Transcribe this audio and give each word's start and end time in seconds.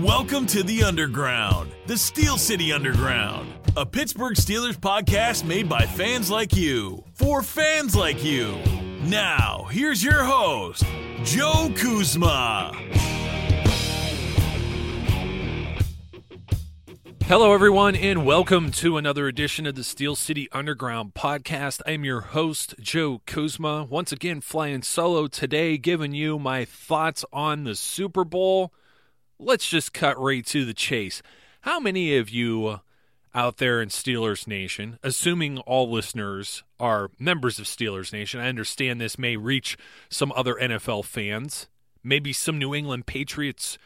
Welcome 0.00 0.46
to 0.46 0.62
the 0.62 0.84
Underground, 0.84 1.70
the 1.86 1.98
Steel 1.98 2.38
City 2.38 2.72
Underground, 2.72 3.52
a 3.76 3.84
Pittsburgh 3.84 4.36
Steelers 4.36 4.78
podcast 4.78 5.44
made 5.44 5.68
by 5.68 5.84
fans 5.84 6.30
like 6.30 6.56
you, 6.56 7.04
for 7.12 7.42
fans 7.42 7.94
like 7.94 8.24
you. 8.24 8.56
Now, 9.02 9.68
here's 9.70 10.02
your 10.02 10.24
host, 10.24 10.82
Joe 11.24 11.70
Kuzma. 11.76 12.72
Hello, 17.26 17.54
everyone, 17.54 17.96
and 17.96 18.26
welcome 18.26 18.70
to 18.72 18.98
another 18.98 19.26
edition 19.26 19.64
of 19.64 19.74
the 19.76 19.82
Steel 19.82 20.14
City 20.14 20.46
Underground 20.52 21.14
podcast. 21.14 21.80
I'm 21.86 22.04
your 22.04 22.20
host, 22.20 22.74
Joe 22.78 23.22
Kuzma, 23.24 23.84
once 23.84 24.12
again 24.12 24.42
flying 24.42 24.82
solo 24.82 25.26
today, 25.26 25.78
giving 25.78 26.12
you 26.12 26.38
my 26.38 26.66
thoughts 26.66 27.24
on 27.32 27.64
the 27.64 27.76
Super 27.76 28.24
Bowl. 28.24 28.74
Let's 29.38 29.66
just 29.66 29.94
cut 29.94 30.20
right 30.20 30.44
to 30.44 30.66
the 30.66 30.74
chase. 30.74 31.22
How 31.62 31.80
many 31.80 32.14
of 32.18 32.28
you 32.28 32.80
out 33.34 33.56
there 33.56 33.80
in 33.80 33.88
Steelers 33.88 34.46
Nation, 34.46 34.98
assuming 35.02 35.58
all 35.60 35.90
listeners 35.90 36.62
are 36.78 37.10
members 37.18 37.58
of 37.58 37.64
Steelers 37.64 38.12
Nation, 38.12 38.38
I 38.38 38.50
understand 38.50 39.00
this 39.00 39.18
may 39.18 39.38
reach 39.38 39.78
some 40.10 40.30
other 40.36 40.56
NFL 40.56 41.06
fans, 41.06 41.68
maybe 42.02 42.34
some 42.34 42.58
New 42.58 42.74
England 42.74 43.06
Patriots 43.06 43.78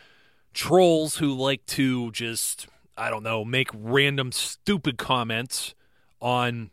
trolls 0.53 1.19
who 1.19 1.33
like 1.33 1.65
to 1.67 2.11
just 2.11 2.67
I 2.99 3.11
don't 3.11 3.23
know, 3.23 3.45
make 3.45 3.71
random 3.73 4.33
stupid 4.33 4.99
comments 4.99 5.75
on 6.21 6.71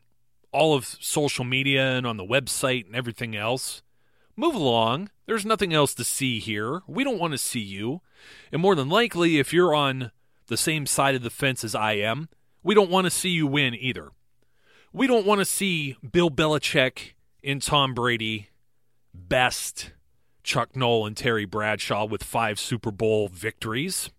all 0.51 0.73
of 0.73 0.85
social 0.85 1.45
media 1.45 1.97
and 1.97 2.07
on 2.07 2.17
the 2.17 2.25
website 2.25 2.85
and 2.85 2.95
everything 2.95 3.35
else. 3.35 3.81
Move 4.35 4.55
along. 4.55 5.09
There's 5.27 5.45
nothing 5.45 5.73
else 5.73 5.93
to 5.95 6.03
see 6.03 6.39
here. 6.39 6.81
We 6.87 7.03
don't 7.03 7.19
want 7.19 7.33
to 7.33 7.37
see 7.37 7.59
you. 7.59 8.01
And 8.51 8.61
more 8.61 8.75
than 8.75 8.89
likely, 8.89 9.39
if 9.39 9.53
you're 9.53 9.73
on 9.73 10.11
the 10.47 10.57
same 10.57 10.85
side 10.85 11.15
of 11.15 11.23
the 11.23 11.29
fence 11.29 11.63
as 11.63 11.75
I 11.75 11.93
am, 11.93 12.29
we 12.63 12.75
don't 12.75 12.89
want 12.89 13.05
to 13.05 13.11
see 13.11 13.29
you 13.29 13.47
win 13.47 13.75
either. 13.75 14.11
We 14.91 15.07
don't 15.07 15.25
want 15.25 15.39
to 15.39 15.45
see 15.45 15.97
Bill 16.09 16.29
Belichick 16.29 17.13
and 17.43 17.61
Tom 17.61 17.93
Brady 17.93 18.49
best 19.13 19.91
Chuck 20.43 20.75
Noll 20.75 21.05
and 21.05 21.17
Terry 21.17 21.45
Bradshaw 21.45 22.05
with 22.05 22.23
five 22.23 22.59
Super 22.59 22.91
Bowl 22.91 23.27
victories. 23.27 24.09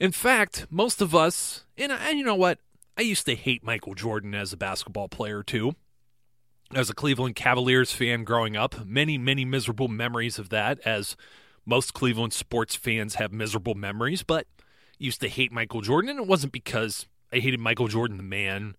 In 0.00 0.12
fact, 0.12 0.66
most 0.70 1.00
of 1.00 1.14
us, 1.14 1.64
and, 1.76 1.90
and 1.90 2.18
you 2.18 2.24
know 2.24 2.34
what? 2.34 2.58
I 2.96 3.02
used 3.02 3.26
to 3.26 3.34
hate 3.34 3.64
Michael 3.64 3.94
Jordan 3.94 4.34
as 4.34 4.52
a 4.52 4.56
basketball 4.56 5.08
player 5.08 5.42
too. 5.42 5.74
As 6.74 6.90
a 6.90 6.94
Cleveland 6.94 7.34
Cavaliers 7.34 7.92
fan 7.92 8.24
growing 8.24 8.56
up, 8.56 8.84
many, 8.84 9.18
many 9.18 9.44
miserable 9.44 9.88
memories 9.88 10.38
of 10.38 10.50
that, 10.50 10.78
as 10.84 11.16
most 11.64 11.94
Cleveland 11.94 12.32
sports 12.32 12.74
fans 12.74 13.16
have 13.16 13.32
miserable 13.32 13.74
memories, 13.74 14.22
but 14.22 14.46
used 14.98 15.20
to 15.20 15.28
hate 15.28 15.52
Michael 15.52 15.80
Jordan, 15.80 16.10
and 16.10 16.18
it 16.20 16.26
wasn't 16.26 16.52
because 16.52 17.06
I 17.32 17.38
hated 17.38 17.60
Michael 17.60 17.88
Jordan 17.88 18.16
the 18.18 18.22
man, 18.22 18.76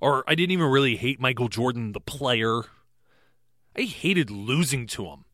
or 0.00 0.24
I 0.26 0.34
didn't 0.34 0.52
even 0.52 0.66
really 0.66 0.96
hate 0.96 1.20
Michael 1.20 1.48
Jordan 1.48 1.92
the 1.92 2.00
player. 2.00 2.62
I 3.76 3.82
hated 3.82 4.30
losing 4.30 4.86
to 4.88 5.06
him. 5.06 5.24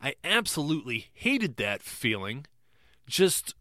I 0.00 0.14
absolutely 0.24 1.10
hated 1.12 1.56
that 1.56 1.82
feeling. 1.82 2.46
Just 3.06 3.54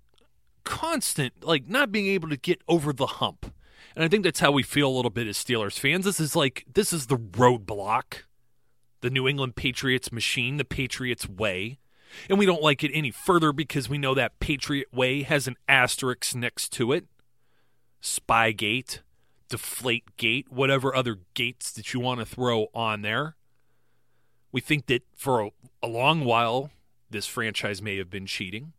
constant, 0.64 1.44
like 1.44 1.68
not 1.68 1.92
being 1.92 2.08
able 2.08 2.30
to 2.30 2.38
get 2.38 2.62
over 2.68 2.94
the 2.94 3.06
hump. 3.06 3.54
And 3.96 4.04
I 4.06 4.08
think 4.08 4.24
that's 4.24 4.40
how 4.40 4.52
we 4.52 4.64
feel 4.64 4.90
a 4.90 4.96
little 4.96 5.12
bit 5.12 5.28
as 5.28 5.38
Steelers 5.38 5.78
fans. 5.78 6.06
This 6.06 6.20
is 6.20 6.36
like, 6.36 6.66
this 6.74 6.94
is 6.94 7.08
the 7.08 7.18
roadblock, 7.18 8.24
the 9.02 9.10
New 9.10 9.28
England 9.28 9.56
Patriots 9.56 10.12
machine, 10.12 10.58
the 10.58 10.66
Patriots 10.66 11.28
way. 11.28 11.80
And 12.30 12.38
we 12.38 12.46
don't 12.46 12.62
like 12.62 12.84
it 12.84 12.92
any 12.94 13.12
further 13.12 13.52
because 13.54 13.90
we 13.90 13.98
know 13.98 14.14
that 14.14 14.40
Patriot 14.40 14.94
way 14.94 15.24
has 15.24 15.48
an 15.48 15.56
asterisk 15.68 16.36
next 16.36 16.70
to 16.74 16.92
it 16.92 17.06
Spygate, 18.02 19.00
Deflategate, 19.50 20.50
whatever 20.50 20.96
other 20.96 21.20
gates 21.34 21.72
that 21.72 21.94
you 21.94 22.00
want 22.00 22.20
to 22.20 22.26
throw 22.26 22.68
on 22.74 23.02
there. 23.02 23.36
We 24.52 24.62
think 24.62 24.88
that 24.88 25.04
for 25.16 25.42
a, 25.42 25.50
a 25.84 25.88
long 25.88 26.26
while, 26.26 26.72
this 27.10 27.28
franchise 27.28 27.82
may 27.82 27.98
have 27.98 28.10
been 28.10 28.26
cheating. 28.26 28.74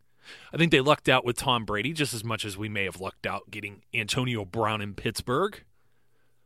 I 0.53 0.57
think 0.57 0.71
they 0.71 0.81
lucked 0.81 1.09
out 1.09 1.25
with 1.25 1.37
Tom 1.37 1.65
Brady 1.65 1.93
just 1.93 2.13
as 2.13 2.23
much 2.23 2.45
as 2.45 2.57
we 2.57 2.69
may 2.69 2.85
have 2.85 3.01
lucked 3.01 3.25
out 3.25 3.51
getting 3.51 3.83
Antonio 3.93 4.45
Brown 4.45 4.81
in 4.81 4.93
Pittsburgh. 4.93 5.63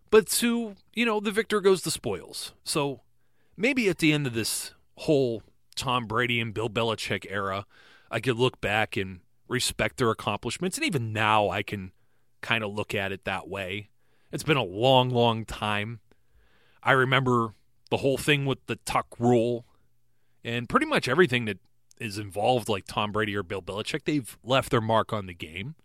But 0.10 0.28
to, 0.28 0.76
you 0.94 1.06
know, 1.06 1.20
the 1.20 1.32
victor 1.32 1.60
goes 1.62 1.82
the 1.82 1.92
spoils. 1.92 2.54
So 2.64 3.02
maybe 3.56 3.90
at 3.90 3.98
the 3.98 4.14
end 4.14 4.28
of 4.28 4.34
this 4.34 4.74
whole 4.96 5.44
Tom 5.76 6.08
Brady 6.08 6.40
and 6.40 6.54
Bill 6.54 6.70
Belichick 6.70 7.26
era, 7.30 7.66
I 8.10 8.20
could 8.20 8.38
look 8.38 8.62
back 8.62 8.96
and 8.96 9.20
respect 9.48 9.98
their 9.98 10.12
accomplishments. 10.12 10.78
And 10.78 10.86
even 10.86 11.14
now, 11.14 11.50
I 11.50 11.64
can 11.64 11.92
kind 12.42 12.64
of 12.64 12.74
look 12.74 12.96
at 12.96 13.12
it 13.12 13.26
that 13.26 13.48
way. 13.48 13.90
It's 14.32 14.44
been 14.44 14.58
a 14.58 14.64
long, 14.64 15.10
long 15.10 15.46
time. 15.46 16.00
I 16.84 16.92
remember 16.94 17.54
the 17.90 17.98
whole 17.98 18.18
thing 18.18 18.46
with 18.46 18.66
the 18.68 18.78
tuck 18.78 19.08
rule 19.20 19.66
and 20.44 20.70
pretty 20.70 20.86
much 20.86 21.08
everything 21.08 21.46
that 21.46 21.60
is 22.00 22.18
involved, 22.18 22.70
like 22.70 22.86
Tom 22.86 23.12
Brady 23.12 23.36
or 23.36 23.44
Bill 23.44 23.62
Belichick. 23.62 24.06
They've 24.06 24.38
left 24.44 24.72
their 24.72 24.82
mark 24.82 25.14
on 25.14 25.26
the 25.26 25.34
game. 25.34 25.76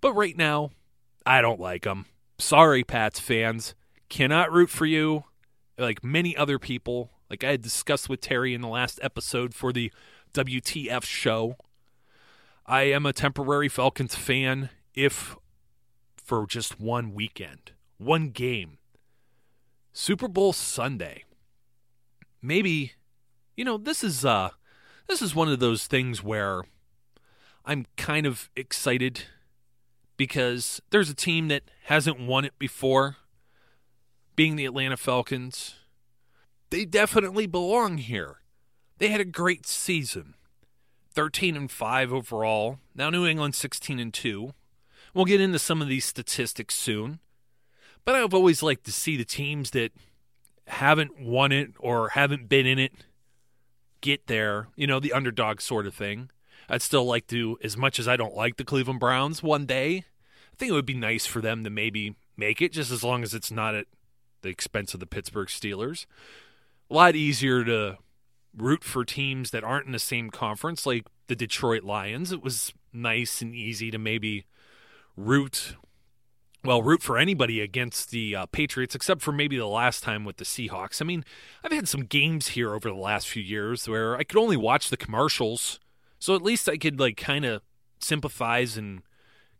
But 0.00 0.12
right 0.14 0.36
now, 0.36 0.70
I 1.24 1.40
don't 1.40 1.60
like 1.60 1.82
them. 1.82 2.06
Sorry, 2.38 2.84
Pats 2.84 3.20
fans. 3.20 3.74
Cannot 4.08 4.52
root 4.52 4.70
for 4.70 4.86
you 4.86 5.24
like 5.78 6.04
many 6.04 6.36
other 6.36 6.58
people. 6.58 7.10
Like 7.30 7.44
I 7.44 7.52
had 7.52 7.62
discussed 7.62 8.08
with 8.08 8.20
Terry 8.20 8.54
in 8.54 8.60
the 8.60 8.68
last 8.68 8.98
episode 9.02 9.54
for 9.54 9.72
the 9.72 9.92
WTF 10.32 11.04
show. 11.04 11.56
I 12.66 12.82
am 12.82 13.06
a 13.06 13.12
temporary 13.12 13.68
Falcons 13.68 14.14
fan 14.14 14.70
if 14.94 15.36
for 16.16 16.46
just 16.46 16.80
one 16.80 17.14
weekend, 17.14 17.72
one 17.98 18.30
game. 18.30 18.78
Super 19.92 20.28
Bowl 20.28 20.52
Sunday. 20.52 21.24
Maybe 22.42 22.92
you 23.56 23.64
know, 23.64 23.78
this 23.78 24.04
is 24.04 24.24
uh 24.24 24.50
this 25.06 25.22
is 25.22 25.34
one 25.34 25.48
of 25.48 25.60
those 25.60 25.86
things 25.86 26.22
where 26.22 26.62
I'm 27.64 27.86
kind 27.96 28.26
of 28.26 28.50
excited 28.56 29.22
because 30.16 30.80
there's 30.90 31.10
a 31.10 31.14
team 31.14 31.48
that 31.48 31.62
hasn't 31.84 32.20
won 32.20 32.44
it 32.44 32.58
before, 32.58 33.16
being 34.34 34.56
the 34.56 34.64
Atlanta 34.64 34.96
Falcons. 34.96 35.76
They 36.70 36.84
definitely 36.84 37.46
belong 37.46 37.98
here. 37.98 38.38
They 38.98 39.08
had 39.08 39.20
a 39.20 39.26
great 39.26 39.66
season. 39.66 40.34
13 41.14 41.56
and 41.56 41.70
5 41.70 42.12
overall. 42.12 42.78
Now 42.94 43.10
New 43.10 43.26
England 43.26 43.54
16 43.54 43.98
and 43.98 44.12
2. 44.12 44.52
We'll 45.14 45.24
get 45.24 45.40
into 45.40 45.58
some 45.58 45.80
of 45.80 45.88
these 45.88 46.04
statistics 46.04 46.74
soon. 46.74 47.20
But 48.04 48.14
I've 48.14 48.34
always 48.34 48.62
liked 48.62 48.84
to 48.84 48.92
see 48.92 49.16
the 49.16 49.24
teams 49.24 49.70
that 49.70 49.92
haven't 50.66 51.20
won 51.20 51.52
it 51.52 51.70
or 51.78 52.10
haven't 52.10 52.48
been 52.48 52.66
in 52.66 52.78
it 52.78 52.92
get 54.06 54.28
there, 54.28 54.68
you 54.76 54.86
know, 54.86 55.00
the 55.00 55.12
underdog 55.12 55.60
sort 55.60 55.86
of 55.86 55.94
thing. 55.94 56.30
I'd 56.68 56.80
still 56.80 57.04
like 57.04 57.26
to, 57.28 57.58
as 57.62 57.76
much 57.76 57.98
as 57.98 58.06
I 58.06 58.16
don't 58.16 58.34
like 58.34 58.56
the 58.56 58.64
Cleveland 58.64 59.00
Browns 59.00 59.42
one 59.42 59.66
day, 59.66 60.04
I 60.52 60.56
think 60.56 60.70
it 60.70 60.74
would 60.74 60.86
be 60.86 60.94
nice 60.94 61.26
for 61.26 61.40
them 61.40 61.64
to 61.64 61.70
maybe 61.70 62.14
make 62.36 62.62
it, 62.62 62.72
just 62.72 62.92
as 62.92 63.02
long 63.02 63.24
as 63.24 63.34
it's 63.34 63.50
not 63.50 63.74
at 63.74 63.86
the 64.42 64.48
expense 64.48 64.94
of 64.94 65.00
the 65.00 65.06
Pittsburgh 65.06 65.48
Steelers. 65.48 66.06
A 66.88 66.94
lot 66.94 67.16
easier 67.16 67.64
to 67.64 67.98
root 68.56 68.84
for 68.84 69.04
teams 69.04 69.50
that 69.50 69.64
aren't 69.64 69.86
in 69.86 69.92
the 69.92 69.98
same 69.98 70.30
conference, 70.30 70.86
like 70.86 71.06
the 71.26 71.36
Detroit 71.36 71.82
Lions. 71.82 72.30
It 72.30 72.42
was 72.42 72.72
nice 72.92 73.42
and 73.42 73.54
easy 73.54 73.90
to 73.90 73.98
maybe 73.98 74.46
root, 75.16 75.74
well, 76.64 76.82
root 76.82 77.02
for 77.02 77.16
anybody 77.16 77.60
against 77.60 78.10
the 78.10 78.34
uh, 78.34 78.46
Patriots, 78.46 78.94
except 78.94 79.22
for 79.22 79.32
maybe 79.32 79.56
the 79.56 79.66
last 79.66 80.02
time 80.02 80.24
with 80.24 80.38
the 80.38 80.44
Seahawks. 80.44 81.00
I 81.00 81.04
mean, 81.04 81.24
I've 81.62 81.72
had 81.72 81.88
some 81.88 82.04
games 82.04 82.48
here 82.48 82.74
over 82.74 82.88
the 82.88 82.94
last 82.94 83.28
few 83.28 83.42
years 83.42 83.88
where 83.88 84.16
I 84.16 84.24
could 84.24 84.38
only 84.38 84.56
watch 84.56 84.90
the 84.90 84.96
commercials 84.96 85.78
so 86.18 86.34
at 86.34 86.42
least 86.42 86.68
I 86.68 86.76
could 86.76 86.98
like 86.98 87.16
kind 87.16 87.44
of 87.44 87.62
sympathize 88.00 88.76
and 88.76 89.02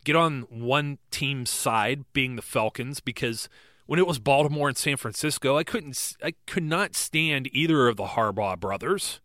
get 0.04 0.16
on 0.16 0.42
one 0.42 0.98
team's 1.10 1.50
side, 1.50 2.04
being 2.12 2.36
the 2.36 2.42
Falcons, 2.42 3.00
because 3.00 3.48
when 3.86 3.98
it 3.98 4.06
was 4.06 4.18
Baltimore 4.18 4.68
and 4.68 4.76
San 4.76 4.96
Francisco, 4.96 5.56
I 5.56 5.64
couldn't, 5.64 6.16
I 6.22 6.34
could 6.46 6.64
not 6.64 6.94
stand 6.94 7.48
either 7.52 7.88
of 7.88 7.96
the 7.96 8.04
Harbaugh 8.04 8.58
brothers. 8.58 9.20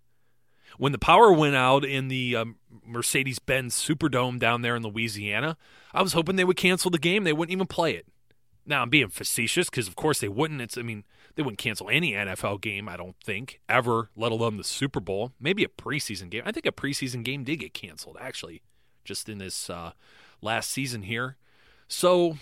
When 0.77 0.91
the 0.91 0.97
power 0.97 1.31
went 1.31 1.55
out 1.55 1.83
in 1.83 2.07
the 2.07 2.35
um, 2.35 2.55
Mercedes 2.85 3.39
Benz 3.39 3.75
Superdome 3.75 4.39
down 4.39 4.61
there 4.61 4.75
in 4.75 4.83
Louisiana, 4.83 5.57
I 5.93 6.01
was 6.01 6.13
hoping 6.13 6.35
they 6.35 6.43
would 6.43 6.57
cancel 6.57 6.91
the 6.91 6.99
game. 6.99 7.23
They 7.23 7.33
wouldn't 7.33 7.53
even 7.53 7.67
play 7.67 7.95
it. 7.95 8.05
Now 8.65 8.83
I'm 8.83 8.89
being 8.89 9.09
facetious 9.09 9.69
because, 9.69 9.87
of 9.87 9.95
course, 9.95 10.19
they 10.19 10.27
wouldn't. 10.27 10.61
It's, 10.61 10.77
I 10.77 10.81
mean, 10.81 11.03
they 11.35 11.43
wouldn't 11.43 11.57
cancel 11.59 11.89
any 11.89 12.13
NFL 12.13 12.61
game, 12.61 12.87
I 12.87 12.97
don't 12.97 13.15
think, 13.23 13.59
ever, 13.67 14.09
let 14.15 14.31
alone 14.31 14.57
the 14.57 14.63
Super 14.63 14.99
Bowl. 14.99 15.31
Maybe 15.39 15.63
a 15.63 15.67
preseason 15.67 16.29
game. 16.29 16.43
I 16.45 16.51
think 16.51 16.65
a 16.65 16.71
preseason 16.71 17.23
game 17.23 17.43
did 17.43 17.57
get 17.57 17.73
canceled, 17.73 18.17
actually, 18.19 18.61
just 19.03 19.27
in 19.29 19.39
this 19.39 19.69
uh, 19.69 19.91
last 20.41 20.69
season 20.69 21.03
here. 21.03 21.37
So, 21.87 22.37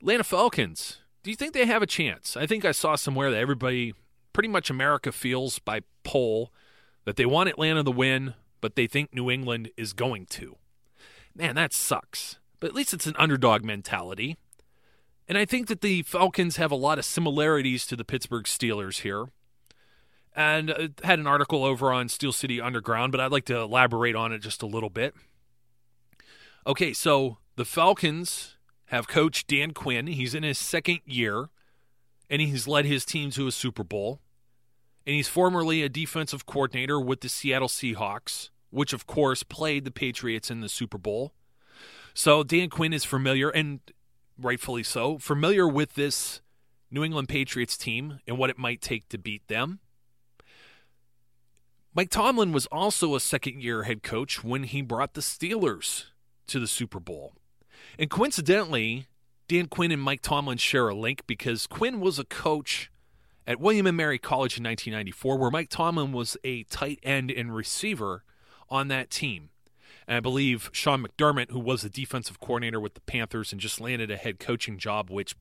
Atlanta 0.00 0.24
Falcons, 0.24 0.98
do 1.22 1.30
you 1.30 1.36
think 1.36 1.54
they 1.54 1.66
have 1.66 1.82
a 1.82 1.86
chance? 1.86 2.36
I 2.36 2.46
think 2.46 2.64
I 2.64 2.72
saw 2.72 2.96
somewhere 2.96 3.30
that 3.30 3.40
everybody, 3.40 3.94
pretty 4.32 4.48
much 4.48 4.70
America, 4.70 5.10
feels 5.10 5.58
by 5.58 5.80
poll 6.04 6.52
that 7.04 7.16
they 7.16 7.26
want 7.26 7.48
Atlanta 7.48 7.82
to 7.82 7.90
win, 7.90 8.34
but 8.64 8.76
they 8.76 8.86
think 8.86 9.12
New 9.12 9.30
England 9.30 9.68
is 9.76 9.92
going 9.92 10.24
to. 10.24 10.56
Man, 11.36 11.54
that 11.54 11.74
sucks. 11.74 12.38
But 12.60 12.68
at 12.68 12.74
least 12.74 12.94
it's 12.94 13.06
an 13.06 13.14
underdog 13.18 13.62
mentality. 13.62 14.38
And 15.28 15.36
I 15.36 15.44
think 15.44 15.66
that 15.66 15.82
the 15.82 16.00
Falcons 16.00 16.56
have 16.56 16.70
a 16.70 16.74
lot 16.74 16.98
of 16.98 17.04
similarities 17.04 17.84
to 17.84 17.94
the 17.94 18.06
Pittsburgh 18.06 18.46
Steelers 18.46 19.02
here. 19.02 19.26
And 20.34 20.70
I 20.70 20.74
uh, 20.74 20.88
had 21.02 21.18
an 21.18 21.26
article 21.26 21.62
over 21.62 21.92
on 21.92 22.08
Steel 22.08 22.32
City 22.32 22.58
Underground, 22.58 23.12
but 23.12 23.20
I'd 23.20 23.30
like 23.30 23.44
to 23.44 23.58
elaborate 23.58 24.16
on 24.16 24.32
it 24.32 24.38
just 24.38 24.62
a 24.62 24.66
little 24.66 24.88
bit. 24.88 25.14
Okay, 26.66 26.94
so 26.94 27.36
the 27.56 27.66
Falcons 27.66 28.56
have 28.86 29.08
coach 29.08 29.46
Dan 29.46 29.72
Quinn. 29.72 30.06
He's 30.06 30.34
in 30.34 30.42
his 30.42 30.56
second 30.56 31.00
year, 31.04 31.50
and 32.30 32.40
he's 32.40 32.66
led 32.66 32.86
his 32.86 33.04
team 33.04 33.30
to 33.32 33.46
a 33.46 33.52
Super 33.52 33.84
Bowl. 33.84 34.22
And 35.06 35.14
he's 35.14 35.28
formerly 35.28 35.82
a 35.82 35.90
defensive 35.90 36.46
coordinator 36.46 36.98
with 36.98 37.20
the 37.20 37.28
Seattle 37.28 37.68
Seahawks, 37.68 38.48
which, 38.74 38.92
of 38.92 39.06
course, 39.06 39.42
played 39.42 39.84
the 39.84 39.90
Patriots 39.90 40.50
in 40.50 40.60
the 40.60 40.68
Super 40.68 40.98
Bowl. 40.98 41.32
So 42.12 42.42
Dan 42.42 42.68
Quinn 42.68 42.92
is 42.92 43.04
familiar, 43.04 43.48
and 43.48 43.80
rightfully 44.38 44.82
so, 44.82 45.18
familiar 45.18 45.66
with 45.68 45.94
this 45.94 46.40
New 46.90 47.04
England 47.04 47.28
Patriots 47.28 47.76
team 47.76 48.20
and 48.26 48.36
what 48.36 48.50
it 48.50 48.58
might 48.58 48.80
take 48.80 49.08
to 49.08 49.18
beat 49.18 49.46
them. 49.48 49.80
Mike 51.94 52.10
Tomlin 52.10 52.50
was 52.50 52.66
also 52.66 53.14
a 53.14 53.20
second 53.20 53.62
year 53.62 53.84
head 53.84 54.02
coach 54.02 54.42
when 54.42 54.64
he 54.64 54.82
brought 54.82 55.14
the 55.14 55.20
Steelers 55.20 56.06
to 56.48 56.58
the 56.58 56.66
Super 56.66 56.98
Bowl. 56.98 57.34
And 57.98 58.10
coincidentally, 58.10 59.06
Dan 59.46 59.66
Quinn 59.66 59.92
and 59.92 60.02
Mike 60.02 60.22
Tomlin 60.22 60.58
share 60.58 60.88
a 60.88 60.94
link 60.94 61.24
because 61.28 61.68
Quinn 61.68 62.00
was 62.00 62.18
a 62.18 62.24
coach 62.24 62.90
at 63.46 63.60
William 63.60 63.86
and 63.86 63.96
Mary 63.96 64.18
College 64.18 64.58
in 64.58 64.64
1994, 64.64 65.38
where 65.38 65.50
Mike 65.50 65.68
Tomlin 65.68 66.12
was 66.12 66.36
a 66.42 66.64
tight 66.64 66.98
end 67.04 67.30
and 67.30 67.54
receiver 67.54 68.24
on 68.68 68.88
that 68.88 69.10
team. 69.10 69.50
And 70.06 70.16
I 70.16 70.20
believe 70.20 70.70
Sean 70.72 71.04
McDermott, 71.04 71.50
who 71.50 71.58
was 71.58 71.82
the 71.82 71.88
defensive 71.88 72.40
coordinator 72.40 72.80
with 72.80 72.94
the 72.94 73.00
Panthers 73.00 73.52
and 73.52 73.60
just 73.60 73.80
landed 73.80 74.10
a 74.10 74.16
head 74.16 74.38
coaching 74.38 74.78
job, 74.78 75.10
which 75.10 75.34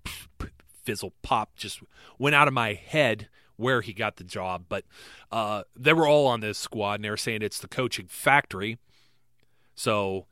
fizzle 0.83 1.13
pop 1.21 1.55
just 1.55 1.81
went 2.17 2.35
out 2.35 2.47
of 2.47 2.53
my 2.53 2.73
head 2.73 3.27
where 3.55 3.81
he 3.81 3.93
got 3.93 4.17
the 4.17 4.23
job. 4.23 4.65
But 4.69 4.85
uh, 5.31 5.63
they 5.75 5.93
were 5.93 6.07
all 6.07 6.27
on 6.27 6.39
this 6.39 6.57
squad, 6.57 6.95
and 6.95 7.05
they 7.05 7.09
were 7.09 7.17
saying 7.17 7.41
it's 7.41 7.59
the 7.59 7.67
coaching 7.67 8.07
factory. 8.07 8.77
So 9.75 10.27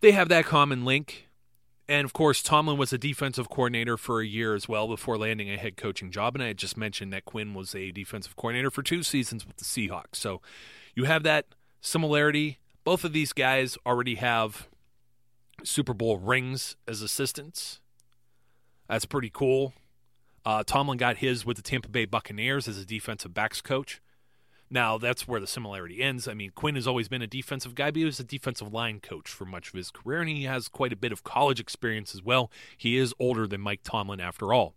they 0.00 0.12
have 0.12 0.28
that 0.28 0.44
common 0.46 0.84
link. 0.84 1.28
And 1.88 2.04
of 2.04 2.12
course, 2.12 2.40
Tomlin 2.40 2.78
was 2.78 2.92
a 2.92 2.98
defensive 2.98 3.48
coordinator 3.48 3.96
for 3.96 4.20
a 4.20 4.26
year 4.26 4.54
as 4.54 4.68
well 4.68 4.86
before 4.86 5.18
landing 5.18 5.50
a 5.50 5.56
head 5.56 5.76
coaching 5.76 6.12
job. 6.12 6.36
And 6.36 6.42
I 6.42 6.48
had 6.48 6.56
just 6.56 6.76
mentioned 6.76 7.12
that 7.12 7.24
Quinn 7.24 7.52
was 7.52 7.74
a 7.74 7.90
defensive 7.90 8.36
coordinator 8.36 8.70
for 8.70 8.82
two 8.82 9.02
seasons 9.02 9.44
with 9.44 9.56
the 9.56 9.64
Seahawks. 9.64 10.14
So 10.14 10.40
you 10.94 11.04
have 11.04 11.24
that 11.24 11.46
similarity 11.80 12.58
both 12.84 13.04
of 13.04 13.12
these 13.12 13.32
guys 13.32 13.76
already 13.86 14.16
have 14.16 14.68
Super 15.62 15.94
Bowl 15.94 16.18
rings 16.18 16.76
as 16.88 17.02
assistants. 17.02 17.80
That's 18.88 19.04
pretty 19.04 19.30
cool. 19.30 19.74
Uh, 20.44 20.64
Tomlin 20.64 20.98
got 20.98 21.18
his 21.18 21.44
with 21.44 21.56
the 21.56 21.62
Tampa 21.62 21.88
Bay 21.88 22.06
Buccaneers 22.06 22.66
as 22.66 22.78
a 22.78 22.86
defensive 22.86 23.34
backs 23.34 23.60
coach. 23.60 24.00
Now, 24.72 24.98
that's 24.98 25.26
where 25.26 25.40
the 25.40 25.48
similarity 25.48 26.00
ends. 26.00 26.28
I 26.28 26.34
mean, 26.34 26.52
Quinn 26.54 26.76
has 26.76 26.86
always 26.86 27.08
been 27.08 27.22
a 27.22 27.26
defensive 27.26 27.74
guy, 27.74 27.90
but 27.90 27.96
he 27.96 28.04
was 28.04 28.20
a 28.20 28.24
defensive 28.24 28.72
line 28.72 29.00
coach 29.00 29.28
for 29.28 29.44
much 29.44 29.68
of 29.68 29.74
his 29.74 29.90
career, 29.90 30.20
and 30.20 30.28
he 30.28 30.44
has 30.44 30.68
quite 30.68 30.92
a 30.92 30.96
bit 30.96 31.12
of 31.12 31.24
college 31.24 31.58
experience 31.58 32.14
as 32.14 32.22
well. 32.22 32.50
He 32.76 32.96
is 32.96 33.12
older 33.18 33.48
than 33.48 33.60
Mike 33.60 33.80
Tomlin, 33.82 34.20
after 34.20 34.52
all. 34.52 34.74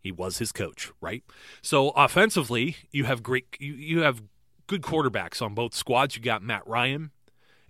He 0.00 0.12
was 0.12 0.38
his 0.38 0.52
coach, 0.52 0.92
right? 1.00 1.24
So 1.60 1.90
offensively, 1.90 2.76
you 2.92 3.04
have 3.04 3.22
great 3.22 3.46
you, 3.58 3.74
you 3.74 4.00
have 4.00 4.22
good 4.68 4.82
quarterbacks 4.82 5.42
on 5.42 5.54
both 5.54 5.74
squads. 5.74 6.14
You 6.14 6.22
got 6.22 6.42
Matt 6.42 6.64
Ryan 6.68 7.10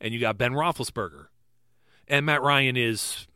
and 0.01 0.13
you 0.13 0.21
got 0.21 0.37
Ben 0.37 0.53
Roethlisberger. 0.53 1.29
And 2.07 2.27
Matt 2.27 2.43
Ryan 2.43 2.77
is 2.77 3.27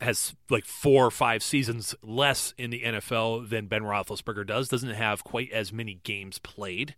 has 0.00 0.34
like 0.48 0.64
four 0.64 1.04
or 1.06 1.10
five 1.10 1.42
seasons 1.42 1.94
less 2.02 2.54
in 2.56 2.70
the 2.70 2.82
NFL 2.82 3.48
than 3.48 3.66
Ben 3.66 3.82
Roethlisberger 3.82 4.46
does. 4.46 4.68
Doesn't 4.68 4.90
have 4.90 5.22
quite 5.22 5.52
as 5.52 5.72
many 5.72 6.00
games 6.02 6.38
played, 6.38 6.96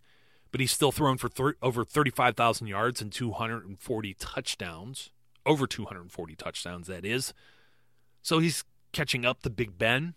but 0.51 0.61
he's 0.61 0.71
still 0.71 0.91
thrown 0.91 1.17
for 1.17 1.27
thir- 1.27 1.57
over 1.61 1.83
thirty 1.83 2.11
five 2.11 2.35
thousand 2.35 2.67
yards 2.67 3.01
and 3.01 3.11
two 3.11 3.31
hundred 3.31 3.65
and 3.65 3.79
forty 3.79 4.13
touchdowns. 4.13 5.11
Over 5.45 5.67
two 5.67 5.85
hundred 5.85 6.01
and 6.01 6.11
forty 6.11 6.35
touchdowns, 6.35 6.87
that 6.87 7.05
is. 7.05 7.33
So 8.21 8.39
he's 8.39 8.63
catching 8.93 9.25
up 9.25 9.41
to 9.43 9.49
Big 9.49 9.77
Ben. 9.77 10.13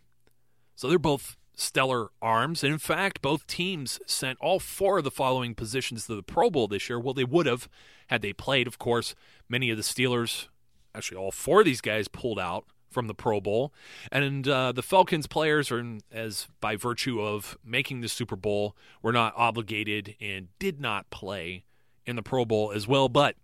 So 0.77 0.89
they're 0.89 0.99
both 0.99 1.37
stellar 1.57 2.11
arms. 2.23 2.63
And 2.63 2.73
in 2.73 2.79
fact, 2.79 3.23
both 3.23 3.47
teams 3.47 3.99
sent 4.07 4.39
all 4.41 4.61
four 4.61 4.99
of 4.99 5.05
the 5.05 5.11
following 5.11 5.55
positions 5.55 6.07
to 6.07 6.15
the 6.15 6.23
Pro 6.23 6.51
Bowl 6.51 6.69
this 6.69 6.89
year. 6.89 7.01
Well, 7.01 7.15
they 7.15 7.25
would 7.25 7.47
have 7.47 7.69
had 8.09 8.23
they 8.23 8.33
played. 8.33 8.67
Of 8.67 8.79
course, 8.79 9.15
many 9.49 9.71
of 9.71 9.77
the 9.77 9.83
Steelers, 9.83 10.47
actually, 10.95 11.17
all 11.17 11.33
four 11.33 11.61
of 11.61 11.65
these 11.65 11.81
guys 11.81 12.07
pulled 12.07 12.39
out 12.39 12.67
from 12.91 13.09
the 13.09 13.15
Pro 13.15 13.41
Bowl. 13.41 13.73
And 14.13 14.47
uh, 14.47 14.73
the 14.73 14.83
Falcons 14.83 15.27
players 15.27 15.73
are, 15.73 15.83
as 16.13 16.47
by 16.61 16.77
virtue 16.77 17.21
of 17.21 17.59
making 17.65 18.03
the 18.03 18.09
Super 18.09 18.37
Bowl, 18.37 18.77
were 19.03 19.13
not 19.13 19.35
obligated 19.37 20.15
and 20.21 20.49
did 20.59 20.81
not 20.81 21.11
play 21.11 21.65
in 22.05 22.17
the 22.17 22.23
Pro 22.23 22.45
Bowl 22.45 22.71
as 22.71 22.87
well. 22.87 23.09
But 23.09 23.35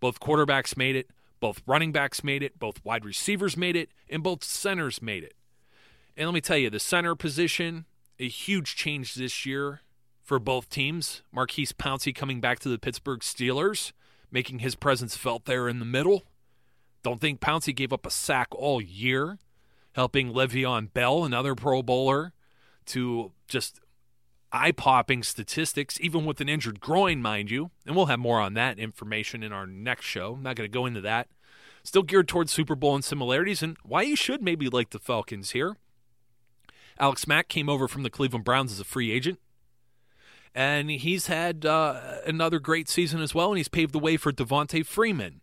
both 0.00 0.20
quarterbacks 0.20 0.76
made 0.76 0.96
it, 0.96 1.10
both 1.40 1.62
running 1.66 1.92
backs 1.92 2.22
made 2.22 2.42
it, 2.42 2.58
both 2.58 2.84
wide 2.84 3.04
receivers 3.04 3.56
made 3.56 3.74
it, 3.74 3.88
and 4.08 4.22
both 4.22 4.44
centers 4.44 5.00
made 5.02 5.24
it. 5.24 5.34
And 6.16 6.28
let 6.28 6.34
me 6.34 6.40
tell 6.40 6.56
you, 6.56 6.70
the 6.70 6.78
center 6.78 7.14
position, 7.14 7.86
a 8.18 8.28
huge 8.28 8.76
change 8.76 9.14
this 9.14 9.44
year 9.44 9.80
for 10.22 10.38
both 10.38 10.70
teams. 10.70 11.22
Maurkice 11.32 11.72
Pouncey 11.72 12.14
coming 12.14 12.40
back 12.40 12.60
to 12.60 12.68
the 12.68 12.78
Pittsburgh 12.78 13.20
Steelers, 13.20 13.92
making 14.30 14.60
his 14.60 14.74
presence 14.74 15.16
felt 15.16 15.44
there 15.44 15.68
in 15.68 15.80
the 15.80 15.84
middle. 15.84 16.22
Don't 17.02 17.20
think 17.20 17.40
Pouncey 17.40 17.74
gave 17.74 17.92
up 17.92 18.06
a 18.06 18.10
sack 18.10 18.48
all 18.52 18.80
year, 18.80 19.38
helping 19.92 20.32
Le'Veon 20.32 20.92
Bell, 20.92 21.24
another 21.24 21.54
Pro 21.54 21.82
Bowler, 21.82 22.32
to 22.86 23.32
just 23.48 23.80
eye 24.52 24.72
popping 24.72 25.24
statistics, 25.24 25.98
even 26.00 26.24
with 26.24 26.40
an 26.40 26.48
injured 26.48 26.80
groin, 26.80 27.20
mind 27.20 27.50
you. 27.50 27.70
And 27.84 27.96
we'll 27.96 28.06
have 28.06 28.20
more 28.20 28.40
on 28.40 28.54
that 28.54 28.78
information 28.78 29.42
in 29.42 29.52
our 29.52 29.66
next 29.66 30.04
show. 30.06 30.34
I'm 30.34 30.42
not 30.44 30.54
going 30.54 30.70
to 30.70 30.72
go 30.72 30.86
into 30.86 31.00
that. 31.00 31.28
Still 31.82 32.02
geared 32.02 32.28
towards 32.28 32.52
Super 32.52 32.76
Bowl 32.76 32.94
and 32.94 33.04
similarities, 33.04 33.62
and 33.62 33.76
why 33.82 34.02
you 34.02 34.16
should 34.16 34.42
maybe 34.42 34.68
like 34.68 34.90
the 34.90 34.98
Falcons 35.00 35.50
here. 35.50 35.76
Alex 36.98 37.26
Mack 37.26 37.48
came 37.48 37.68
over 37.68 37.88
from 37.88 38.02
the 38.02 38.10
Cleveland 38.10 38.44
Browns 38.44 38.72
as 38.72 38.80
a 38.80 38.84
free 38.84 39.10
agent. 39.10 39.38
And 40.54 40.90
he's 40.90 41.26
had 41.26 41.66
uh, 41.66 42.18
another 42.26 42.60
great 42.60 42.88
season 42.88 43.20
as 43.20 43.34
well, 43.34 43.48
and 43.48 43.56
he's 43.56 43.68
paved 43.68 43.92
the 43.92 43.98
way 43.98 44.16
for 44.16 44.32
Devonta 44.32 44.86
Freeman. 44.86 45.40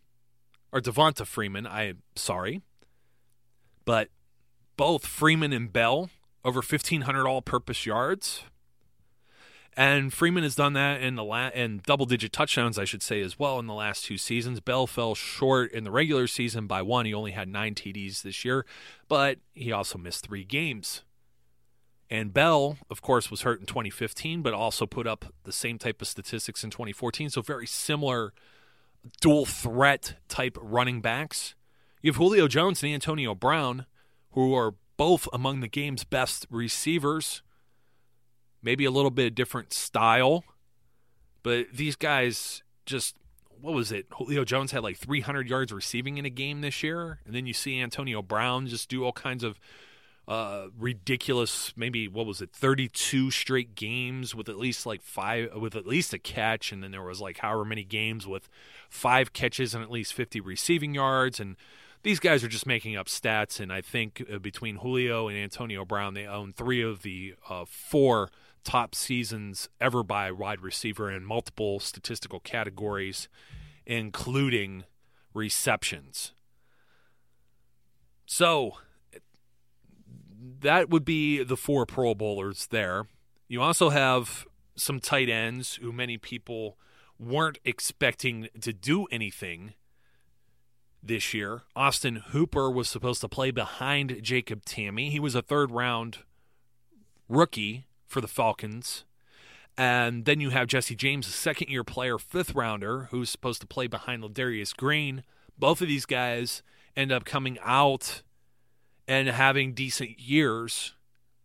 Or 0.71 0.79
Devonta 0.79 1.27
Freeman, 1.27 1.67
I'm 1.67 2.01
sorry. 2.15 2.61
But 3.83 4.07
both 4.77 5.05
Freeman 5.05 5.51
and 5.51 5.71
Bell 5.71 6.09
over 6.45 6.61
1,500 6.61 7.27
all 7.27 7.41
purpose 7.41 7.85
yards. 7.85 8.43
And 9.75 10.11
Freeman 10.11 10.43
has 10.43 10.55
done 10.55 10.73
that 10.73 11.01
in 11.01 11.15
the 11.15 11.23
la- 11.23 11.51
and 11.53 11.81
double 11.83 12.05
digit 12.05 12.33
touchdowns, 12.33 12.77
I 12.77 12.85
should 12.85 13.01
say, 13.01 13.21
as 13.21 13.39
well 13.39 13.57
in 13.59 13.67
the 13.67 13.73
last 13.73 14.03
two 14.03 14.17
seasons. 14.17 14.59
Bell 14.59 14.85
fell 14.85 15.15
short 15.15 15.71
in 15.71 15.85
the 15.85 15.91
regular 15.91 16.27
season 16.27 16.67
by 16.67 16.81
one. 16.81 17.05
He 17.05 17.13
only 17.13 17.31
had 17.31 17.47
nine 17.47 17.73
TDs 17.73 18.21
this 18.21 18.43
year, 18.43 18.65
but 19.07 19.39
he 19.53 19.71
also 19.71 19.97
missed 19.97 20.25
three 20.25 20.43
games. 20.43 21.03
And 22.11 22.33
Bell, 22.33 22.77
of 22.89 23.01
course, 23.01 23.31
was 23.31 23.43
hurt 23.43 23.61
in 23.61 23.65
2015, 23.65 24.41
but 24.41 24.53
also 24.53 24.85
put 24.85 25.07
up 25.07 25.33
the 25.45 25.53
same 25.53 25.77
type 25.77 26.01
of 26.01 26.09
statistics 26.09 26.61
in 26.61 26.69
2014. 26.69 27.29
So 27.29 27.41
very 27.41 27.65
similar 27.65 28.33
dual 29.21 29.45
threat 29.45 30.15
type 30.27 30.57
running 30.61 30.99
backs. 30.99 31.55
You 32.01 32.11
have 32.11 32.17
Julio 32.17 32.49
Jones 32.49 32.83
and 32.83 32.93
Antonio 32.93 33.33
Brown, 33.33 33.85
who 34.31 34.53
are 34.53 34.75
both 34.97 35.29
among 35.31 35.61
the 35.61 35.69
game's 35.69 36.03
best 36.03 36.45
receivers. 36.49 37.43
Maybe 38.61 38.83
a 38.83 38.91
little 38.91 39.09
bit 39.09 39.27
of 39.27 39.35
different 39.35 39.71
style, 39.71 40.43
but 41.43 41.67
these 41.73 41.95
guys 41.95 42.61
just 42.85 43.15
what 43.61 43.73
was 43.73 43.91
it? 43.91 44.07
Julio 44.17 44.43
Jones 44.43 44.71
had 44.71 44.83
like 44.83 44.97
300 44.97 45.47
yards 45.47 45.71
receiving 45.71 46.17
in 46.17 46.25
a 46.25 46.29
game 46.29 46.61
this 46.61 46.83
year, 46.83 47.19
and 47.25 47.33
then 47.33 47.45
you 47.45 47.53
see 47.53 47.79
Antonio 47.79 48.21
Brown 48.21 48.67
just 48.67 48.89
do 48.89 49.05
all 49.05 49.13
kinds 49.13 49.43
of 49.43 49.59
uh, 50.27 50.67
ridiculous, 50.77 51.73
maybe 51.75 52.07
what 52.07 52.25
was 52.25 52.41
it, 52.41 52.51
32 52.51 53.31
straight 53.31 53.75
games 53.75 54.35
with 54.35 54.47
at 54.49 54.57
least 54.57 54.85
like 54.85 55.01
five, 55.01 55.49
with 55.55 55.75
at 55.75 55.87
least 55.87 56.13
a 56.13 56.19
catch, 56.19 56.71
and 56.71 56.83
then 56.83 56.91
there 56.91 57.01
was 57.01 57.19
like 57.19 57.39
however 57.39 57.65
many 57.65 57.83
games 57.83 58.27
with 58.27 58.47
five 58.89 59.33
catches 59.33 59.73
and 59.73 59.83
at 59.83 59.91
least 59.91 60.13
50 60.13 60.39
receiving 60.39 60.93
yards, 60.93 61.39
and 61.39 61.55
these 62.03 62.19
guys 62.19 62.43
are 62.43 62.47
just 62.47 62.65
making 62.65 62.95
up 62.95 63.07
stats. 63.07 63.59
And 63.59 63.71
I 63.71 63.81
think 63.81 64.23
uh, 64.31 64.39
between 64.39 64.77
Julio 64.77 65.27
and 65.27 65.37
Antonio 65.37 65.85
Brown, 65.85 66.13
they 66.13 66.25
own 66.25 66.53
three 66.53 66.81
of 66.81 67.01
the 67.01 67.35
uh, 67.49 67.65
four 67.67 68.29
top 68.63 68.93
seasons 68.95 69.69
ever 69.79 70.03
by 70.03 70.31
wide 70.31 70.61
receiver 70.61 71.11
in 71.11 71.25
multiple 71.25 71.79
statistical 71.79 72.39
categories, 72.39 73.27
including 73.85 74.83
receptions. 75.33 76.33
So 78.25 78.77
that 80.41 80.89
would 80.89 81.05
be 81.05 81.43
the 81.43 81.57
four 81.57 81.85
Pro 81.85 82.15
Bowlers 82.15 82.67
there. 82.67 83.07
You 83.47 83.61
also 83.61 83.89
have 83.89 84.45
some 84.75 84.99
tight 84.99 85.29
ends 85.29 85.75
who 85.75 85.91
many 85.91 86.17
people 86.17 86.77
weren't 87.19 87.59
expecting 87.63 88.47
to 88.59 88.73
do 88.73 89.05
anything 89.05 89.73
this 91.03 91.33
year. 91.33 91.63
Austin 91.75 92.17
Hooper 92.27 92.71
was 92.71 92.89
supposed 92.89 93.21
to 93.21 93.29
play 93.29 93.51
behind 93.51 94.19
Jacob 94.21 94.65
Tamme. 94.65 95.11
He 95.11 95.19
was 95.19 95.35
a 95.35 95.41
third 95.41 95.71
round 95.71 96.19
rookie 97.29 97.85
for 98.07 98.21
the 98.21 98.27
Falcons. 98.27 99.05
And 99.77 100.25
then 100.25 100.41
you 100.41 100.49
have 100.49 100.67
Jesse 100.67 100.95
James, 100.95 101.27
a 101.27 101.31
second 101.31 101.69
year 101.69 101.83
player, 101.83 102.17
fifth 102.17 102.53
rounder, 102.53 103.07
who's 103.11 103.29
supposed 103.29 103.61
to 103.61 103.67
play 103.67 103.87
behind 103.87 104.23
Ladarius 104.23 104.75
Green. 104.75 105.23
Both 105.57 105.81
of 105.81 105.87
these 105.87 106.05
guys 106.05 106.61
end 106.95 107.11
up 107.11 107.23
coming 107.23 107.57
out 107.63 108.21
and 109.11 109.27
having 109.27 109.73
decent 109.73 110.21
years 110.21 110.95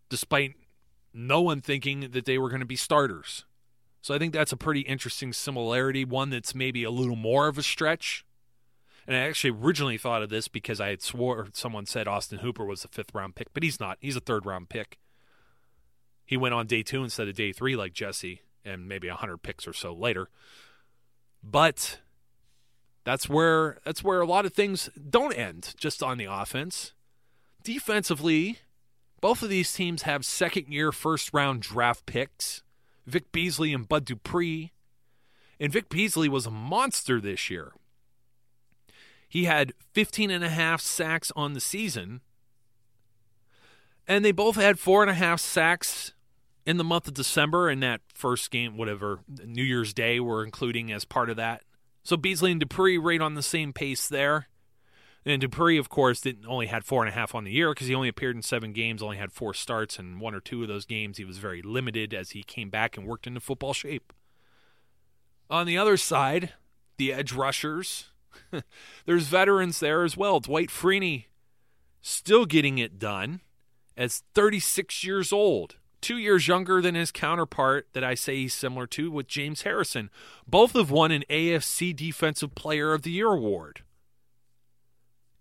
despite 0.09 0.55
no 1.13 1.43
one 1.43 1.61
thinking 1.61 2.11
that 2.13 2.25
they 2.25 2.39
were 2.39 2.49
going 2.49 2.61
to 2.61 2.65
be 2.65 2.77
starters. 2.77 3.45
So 4.01 4.15
I 4.15 4.21
think 4.21 4.33
that's 4.33 4.53
a 4.53 4.57
pretty 4.57 4.83
interesting 4.83 5.33
similarity, 5.33 6.05
one 6.05 6.31
that's 6.31 6.55
maybe 6.55 6.85
a 6.85 6.93
little 6.93 7.17
more 7.17 7.49
of 7.49 7.59
a 7.59 7.65
stretch. 7.65 8.25
And 9.05 9.17
I 9.17 9.19
actually 9.19 9.51
originally 9.51 9.99
thought 9.99 10.23
of 10.23 10.31
this 10.31 10.47
because 10.47 10.81
I 10.81 10.91
had 10.91 11.03
swore 11.03 11.49
someone 11.55 11.87
said 11.87 12.07
Austin 12.07 12.39
Hooper 12.39 12.65
was 12.65 12.85
a 12.85 12.89
fifth 12.89 13.13
round 13.13 13.35
pick, 13.35 13.53
but 13.53 13.65
he's 13.65 13.81
not. 13.81 13.99
He's 14.01 14.15
a 14.15 14.21
third 14.21 14.47
round 14.47 14.69
pick. 14.69 14.99
He 16.25 16.37
went 16.37 16.55
on 16.55 16.69
day 16.69 16.85
two 16.85 17.03
instead 17.03 17.27
of 17.27 17.35
day 17.35 17.51
three, 17.51 17.75
like 17.75 17.95
Jesse, 17.95 18.43
and 18.65 18.87
maybe 18.87 19.09
a 19.09 19.17
hundred 19.17 19.39
picks 19.39 19.67
or 19.67 19.73
so 19.73 19.93
later. 19.93 20.29
But 21.43 21.99
that's 23.03 23.29
where 23.29 23.79
that's 23.85 24.05
where 24.05 24.21
a 24.21 24.27
lot 24.27 24.47
of 24.47 24.53
things 24.53 24.89
don't 25.11 25.33
end 25.33 25.75
just 25.77 26.01
on 26.01 26.17
the 26.17 26.27
offense. 26.27 26.93
Defensively, 27.67 28.61
both 29.21 29.43
of 29.43 29.49
these 29.49 29.73
teams 29.73 30.03
have 30.03 30.25
second 30.25 30.69
year 30.69 30.93
first 30.93 31.35
round 31.35 31.63
draft 31.63 32.07
picks 32.07 32.63
Vic 33.09 33.33
Beasley 33.33 33.75
and 33.75 33.89
Bud 33.89 34.05
Dupree. 34.05 34.71
And 35.59 35.73
Vic 35.73 35.89
Beasley 35.89 36.29
was 36.29 36.47
a 36.47 36.51
monster 36.53 37.21
this 37.21 37.51
year. 37.51 37.73
He 39.29 39.47
had 39.47 39.73
15 39.95 40.31
and 40.31 40.45
a 40.45 40.49
half 40.49 40.81
sacks 40.81 41.33
on 41.35 41.55
the 41.55 41.61
season. 41.61 42.21
And 44.07 44.25
they 44.25 44.31
both 44.31 44.55
had 44.55 44.79
four 44.79 45.03
and 45.03 45.11
a 45.11 45.15
half 45.15 45.41
sacks 45.41 46.13
in 46.67 46.77
the 46.77 46.85
month 46.85 47.09
of 47.09 47.15
December 47.15 47.69
in 47.69 47.81
that 47.81 48.01
first 48.15 48.53
game, 48.53 48.77
whatever, 48.77 49.25
New 49.45 49.65
Year's 49.65 49.93
Day, 49.93 50.21
we're 50.21 50.45
including 50.45 50.93
as 50.93 51.05
part 51.05 51.31
of 51.31 51.37
that. 51.37 51.63
So 52.05 52.17
Beasley 52.17 52.53
and 52.53 52.61
Dupree 52.61 52.97
right 52.97 53.21
on 53.21 53.35
the 53.35 53.43
same 53.43 53.73
pace 53.73 54.07
there. 54.07 54.47
And 55.27 55.41
Dupree, 55.41 55.77
of 55.77 55.89
course, 55.89 56.21
didn't 56.21 56.47
only 56.47 56.67
had 56.67 56.85
four 56.85 57.03
and 57.03 57.11
a 57.11 57.15
half 57.15 57.35
on 57.35 57.43
the 57.43 57.51
year 57.51 57.75
because 57.75 57.89
he 57.89 57.95
only 57.97 58.07
appeared 58.09 58.37
in 58.37 58.43
seven 58.43 58.73
games, 58.73 59.03
only 59.03 59.17
had 59.17 59.33
four 59.33 59.53
starts, 59.53 59.99
and 59.99 60.21
one 60.21 60.37
or 60.37 60.41
two 60.41 60.63
of 60.63 60.69
those 60.69 60.85
games 60.85 61.19
he 61.19 61.25
was 61.25 61.39
very 61.39 61.61
limited 61.61 62.15
as 62.15 62.31
he 62.31 62.45
came 62.45 62.71
back 62.71 62.97
and 62.97 63.05
worked 63.05 63.27
into 63.27 63.41
football 63.41 63.73
shape. 63.73 64.13
On 65.51 65.67
the 65.67 65.77
other 65.77 65.97
side, 65.97 66.53
the 66.97 67.13
edge 67.13 67.33
rushers, 67.33 68.11
there's 69.05 69.27
veterans 69.27 69.81
there 69.81 70.05
as 70.05 70.17
well. 70.17 70.39
Dwight 70.39 70.69
Freeney 70.69 71.25
still 72.01 72.47
getting 72.47 72.79
it 72.79 73.01
done 73.01 73.41
as 73.97 74.23
36 74.35 75.03
years 75.03 75.33
old, 75.33 75.75
two 76.01 76.19
years 76.19 76.47
younger 76.47 76.81
than 76.81 76.95
his 76.95 77.11
counterpart 77.11 77.89
that 77.95 78.05
I 78.05 78.15
say 78.15 78.37
he's 78.37 78.55
similar 78.55 78.87
to 78.89 79.11
with 79.11 79.27
James 79.27 79.63
Harrison. 79.63 80.09
Both 80.47 80.75
have 80.75 80.93
won 80.93 81.11
an 81.11 81.25
AFC 81.29 81.97
Defensive 81.97 82.55
Player 82.55 82.93
of 82.93 83.03
the 83.03 83.11
Year 83.11 83.33
award. 83.33 83.83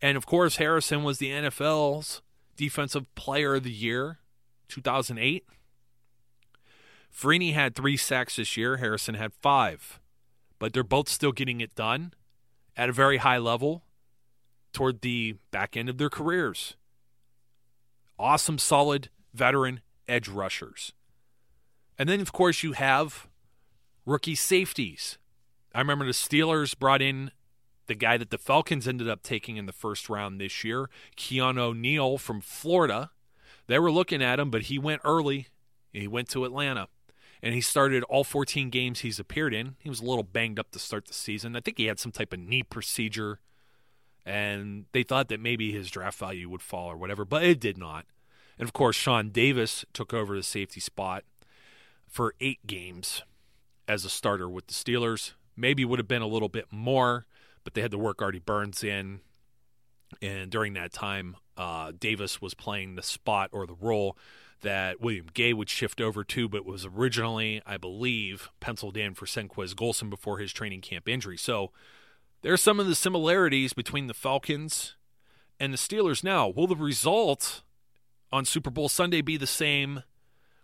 And 0.05 0.17
of 0.17 0.27
course, 0.27 0.57
Harrison 0.57 1.03
was 1.03 1.17
the 1.17 1.31
NFL's 1.31 2.21
Defensive 2.55 3.07
Player 3.15 3.55
of 3.55 3.63
the 3.63 3.71
Year, 3.71 4.19
2008. 4.67 5.47
Freeney 7.11 7.53
had 7.53 7.73
three 7.73 7.97
sacks 7.97 8.35
this 8.35 8.55
year. 8.55 8.77
Harrison 8.77 9.15
had 9.15 9.33
five. 9.33 9.99
But 10.59 10.73
they're 10.73 10.83
both 10.83 11.09
still 11.09 11.31
getting 11.31 11.59
it 11.59 11.73
done 11.73 12.13
at 12.77 12.87
a 12.87 12.93
very 12.93 13.17
high 13.17 13.39
level 13.39 13.81
toward 14.73 15.01
the 15.01 15.37
back 15.49 15.75
end 15.75 15.89
of 15.89 15.97
their 15.97 16.11
careers. 16.11 16.75
Awesome, 18.19 18.59
solid 18.59 19.09
veteran 19.33 19.79
edge 20.07 20.27
rushers. 20.27 20.93
And 21.97 22.07
then, 22.07 22.21
of 22.21 22.31
course, 22.31 22.61
you 22.61 22.73
have 22.73 23.27
rookie 24.05 24.35
safeties. 24.35 25.17
I 25.73 25.79
remember 25.79 26.05
the 26.05 26.11
Steelers 26.11 26.77
brought 26.77 27.01
in 27.01 27.31
the 27.87 27.95
guy 27.95 28.17
that 28.17 28.29
the 28.29 28.37
Falcons 28.37 28.87
ended 28.87 29.09
up 29.09 29.23
taking 29.23 29.57
in 29.57 29.65
the 29.65 29.73
first 29.73 30.09
round 30.09 30.39
this 30.39 30.63
year, 30.63 30.89
Keanu 31.17 31.77
Neal 31.77 32.17
from 32.17 32.41
Florida. 32.41 33.11
They 33.67 33.79
were 33.79 33.91
looking 33.91 34.21
at 34.21 34.39
him, 34.39 34.49
but 34.49 34.63
he 34.63 34.77
went 34.77 35.01
early. 35.03 35.47
He 35.91 36.07
went 36.07 36.29
to 36.29 36.45
Atlanta 36.45 36.87
and 37.45 37.53
he 37.53 37.61
started 37.61 38.03
all 38.05 38.23
14 38.23 38.71
games 38.71 38.99
he's 38.99 39.19
appeared 39.19 39.53
in. 39.53 39.75
He 39.79 39.87
was 39.87 39.99
a 39.99 40.05
little 40.05 40.23
banged 40.23 40.57
up 40.57 40.71
to 40.71 40.79
start 40.79 41.05
the 41.05 41.13
season. 41.13 41.55
I 41.55 41.59
think 41.59 41.77
he 41.77 41.85
had 41.85 41.99
some 41.99 42.11
type 42.11 42.33
of 42.33 42.39
knee 42.39 42.63
procedure, 42.63 43.39
and 44.25 44.85
they 44.93 45.03
thought 45.03 45.27
that 45.29 45.39
maybe 45.39 45.71
his 45.71 45.91
draft 45.91 46.17
value 46.17 46.49
would 46.49 46.63
fall 46.63 46.87
or 46.87 46.97
whatever, 46.97 47.23
but 47.23 47.43
it 47.43 47.59
did 47.59 47.77
not. 47.77 48.05
And 48.57 48.67
of 48.67 48.73
course, 48.73 48.95
Sean 48.95 49.29
Davis 49.29 49.85
took 49.93 50.11
over 50.11 50.35
the 50.35 50.41
safety 50.41 50.79
spot 50.79 51.23
for 52.07 52.33
eight 52.39 52.65
games 52.65 53.21
as 53.87 54.05
a 54.05 54.09
starter 54.09 54.49
with 54.49 54.65
the 54.65 54.73
Steelers. 54.73 55.33
Maybe 55.55 55.85
would 55.85 55.99
have 55.99 56.07
been 56.07 56.23
a 56.23 56.27
little 56.27 56.49
bit 56.49 56.65
more, 56.71 57.27
but 57.65 57.73
they 57.73 57.81
had 57.81 57.91
to 57.91 57.97
work 57.97 58.21
Artie 58.21 58.39
Burns 58.39 58.81
in. 58.81 59.19
And 60.21 60.49
during 60.49 60.73
that 60.73 60.93
time, 60.93 61.35
uh, 61.57 61.91
Davis 61.99 62.41
was 62.41 62.53
playing 62.53 62.95
the 62.95 63.03
spot 63.03 63.49
or 63.51 63.67
the 63.67 63.75
role 63.75 64.17
that 64.61 65.01
William 65.01 65.27
Gay 65.33 65.53
would 65.53 65.69
shift 65.69 65.99
over 65.99 66.23
to, 66.23 66.47
but 66.47 66.65
was 66.65 66.85
originally, 66.85 67.61
I 67.65 67.75
believe, 67.75 68.49
penciled 68.61 68.95
in 68.95 69.13
for 69.13 69.25
Senquez 69.25 69.73
Golson 69.73 70.09
before 70.09 70.37
his 70.37 70.53
training 70.53 70.81
camp 70.81 71.09
injury. 71.09 71.37
So 71.37 71.71
there 72.41 72.53
are 72.53 72.57
some 72.57 72.79
of 72.79 72.87
the 72.87 72.95
similarities 72.95 73.73
between 73.73 74.07
the 74.07 74.13
Falcons 74.13 74.95
and 75.59 75.73
the 75.73 75.77
Steelers. 75.77 76.23
Now, 76.23 76.47
will 76.47 76.67
the 76.67 76.75
result 76.75 77.63
on 78.31 78.45
Super 78.45 78.69
Bowl 78.69 78.87
Sunday 78.87 79.21
be 79.21 79.37
the 79.37 79.47
same 79.47 80.03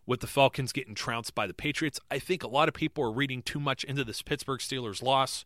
with 0.05 0.19
the 0.19 0.27
Falcons 0.27 0.71
getting 0.71 0.95
trounced 0.95 1.35
by 1.35 1.47
the 1.47 1.53
Patriots? 1.53 1.99
I 2.09 2.19
think 2.19 2.43
a 2.43 2.47
lot 2.47 2.67
of 2.67 2.73
people 2.73 3.03
are 3.03 3.11
reading 3.11 3.41
too 3.41 3.59
much 3.59 3.83
into 3.83 4.03
this 4.03 4.21
Pittsburgh 4.21 4.59
Steelers 4.59 5.01
loss. 5.01 5.45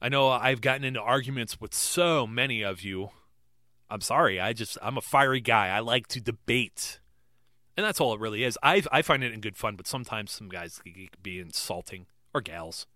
I 0.00 0.08
know 0.08 0.28
I've 0.28 0.60
gotten 0.60 0.84
into 0.84 1.00
arguments 1.00 1.60
with 1.60 1.74
so 1.74 2.26
many 2.26 2.62
of 2.62 2.82
you. 2.82 3.10
I'm 3.90 4.00
sorry. 4.00 4.40
I 4.40 4.52
just 4.52 4.78
I'm 4.80 4.96
a 4.96 5.02
fiery 5.02 5.40
guy. 5.40 5.68
I 5.68 5.80
like 5.80 6.06
to 6.08 6.20
debate 6.20 7.00
and 7.80 7.86
that's 7.86 7.98
all 7.98 8.12
it 8.12 8.20
really 8.20 8.44
is. 8.44 8.58
I 8.62 8.82
I 8.92 9.00
find 9.00 9.24
it 9.24 9.32
in 9.32 9.40
good 9.40 9.56
fun, 9.56 9.74
but 9.74 9.86
sometimes 9.86 10.32
some 10.32 10.50
guys 10.50 10.80
can 10.84 11.08
be 11.22 11.40
insulting 11.40 12.06
or 12.34 12.42
gals. 12.42 12.86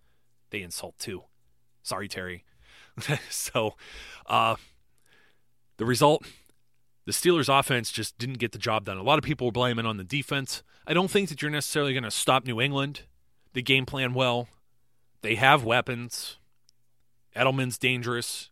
They 0.51 0.61
insult 0.61 0.99
too. 0.99 1.25
Sorry, 1.83 2.07
Terry. 2.07 2.45
so, 3.31 3.77
uh, 4.27 4.57
the 5.79 5.87
result: 5.87 6.27
the 7.07 7.13
Steelers' 7.13 7.49
offense 7.49 7.91
just 7.91 8.19
didn't 8.19 8.39
get 8.39 8.53
the 8.53 8.59
job 8.59 8.85
done. 8.85 8.99
A 8.99 9.03
lot 9.03 9.19
of 9.19 9.25
people 9.25 9.47
were 9.47 9.53
blaming 9.53 9.87
on 9.87 9.97
the 9.97 10.05
defense. 10.05 10.63
I 10.87 10.93
don't 10.93 11.11
think 11.11 11.31
that 11.31 11.41
you're 11.41 11.51
necessarily 11.51 11.95
going 11.95 12.05
to 12.05 12.11
stop 12.11 12.45
New 12.45 12.61
England. 12.61 13.03
They 13.55 13.63
game 13.63 13.87
plan 13.87 14.13
well. 14.13 14.49
They 15.23 15.37
have 15.37 15.65
weapons. 15.65 16.37
Edelman's 17.35 17.79
dangerous. 17.79 18.51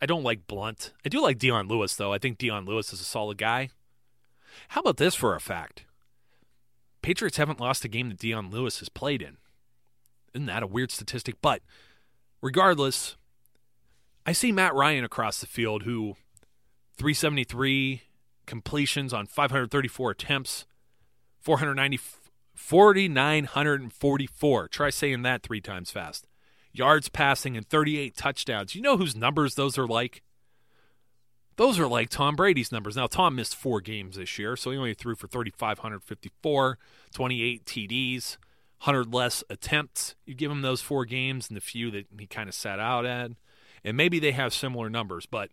I 0.00 0.06
don't 0.06 0.24
like 0.24 0.46
Blunt. 0.46 0.92
I 1.04 1.08
do 1.08 1.20
like 1.20 1.38
Dion 1.38 1.68
Lewis, 1.68 1.94
though. 1.94 2.12
I 2.12 2.18
think 2.18 2.38
Dion 2.38 2.64
Lewis 2.64 2.92
is 2.92 3.00
a 3.00 3.04
solid 3.04 3.38
guy. 3.38 3.70
How 4.68 4.80
about 4.80 4.96
this 4.96 5.14
for 5.14 5.34
a 5.34 5.40
fact? 5.40 5.84
Patriots 7.02 7.36
haven't 7.36 7.60
lost 7.60 7.84
a 7.84 7.88
game 7.88 8.08
that 8.08 8.18
Dion 8.18 8.50
Lewis 8.50 8.80
has 8.80 8.88
played 8.88 9.22
in. 9.22 9.36
Isn't 10.34 10.46
that 10.46 10.62
a 10.62 10.66
weird 10.66 10.90
statistic? 10.90 11.36
But 11.42 11.62
regardless, 12.40 13.16
I 14.24 14.32
see 14.32 14.52
Matt 14.52 14.74
Ryan 14.74 15.04
across 15.04 15.40
the 15.40 15.46
field 15.46 15.82
who 15.82 16.16
373 16.96 18.02
completions 18.46 19.12
on 19.12 19.26
534 19.26 20.10
attempts, 20.10 20.66
490 21.40 22.00
4944. 22.54 24.68
Try 24.68 24.90
saying 24.90 25.22
that 25.22 25.42
3 25.42 25.60
times 25.60 25.90
fast. 25.90 26.26
Yards 26.72 27.08
passing 27.08 27.56
and 27.56 27.68
38 27.68 28.16
touchdowns. 28.16 28.74
You 28.74 28.82
know 28.82 28.96
whose 28.96 29.16
numbers 29.16 29.54
those 29.54 29.76
are 29.78 29.86
like? 29.86 30.22
Those 31.56 31.78
are 31.78 31.86
like 31.86 32.08
Tom 32.08 32.34
Brady's 32.34 32.72
numbers. 32.72 32.96
Now, 32.96 33.06
Tom 33.06 33.36
missed 33.36 33.54
four 33.54 33.80
games 33.80 34.16
this 34.16 34.38
year, 34.38 34.56
so 34.56 34.70
he 34.70 34.78
only 34.78 34.94
threw 34.94 35.14
for 35.14 35.28
3,554, 35.28 36.78
28 37.12 37.64
TDs, 37.66 38.36
100 38.84 39.12
less 39.12 39.44
attempts. 39.50 40.14
You 40.24 40.34
give 40.34 40.50
him 40.50 40.62
those 40.62 40.80
four 40.80 41.04
games 41.04 41.48
and 41.48 41.56
the 41.56 41.60
few 41.60 41.90
that 41.90 42.06
he 42.18 42.26
kind 42.26 42.48
of 42.48 42.54
sat 42.54 42.80
out 42.80 43.04
at, 43.04 43.32
and 43.84 43.96
maybe 43.96 44.18
they 44.18 44.32
have 44.32 44.54
similar 44.54 44.88
numbers, 44.88 45.26
but 45.26 45.50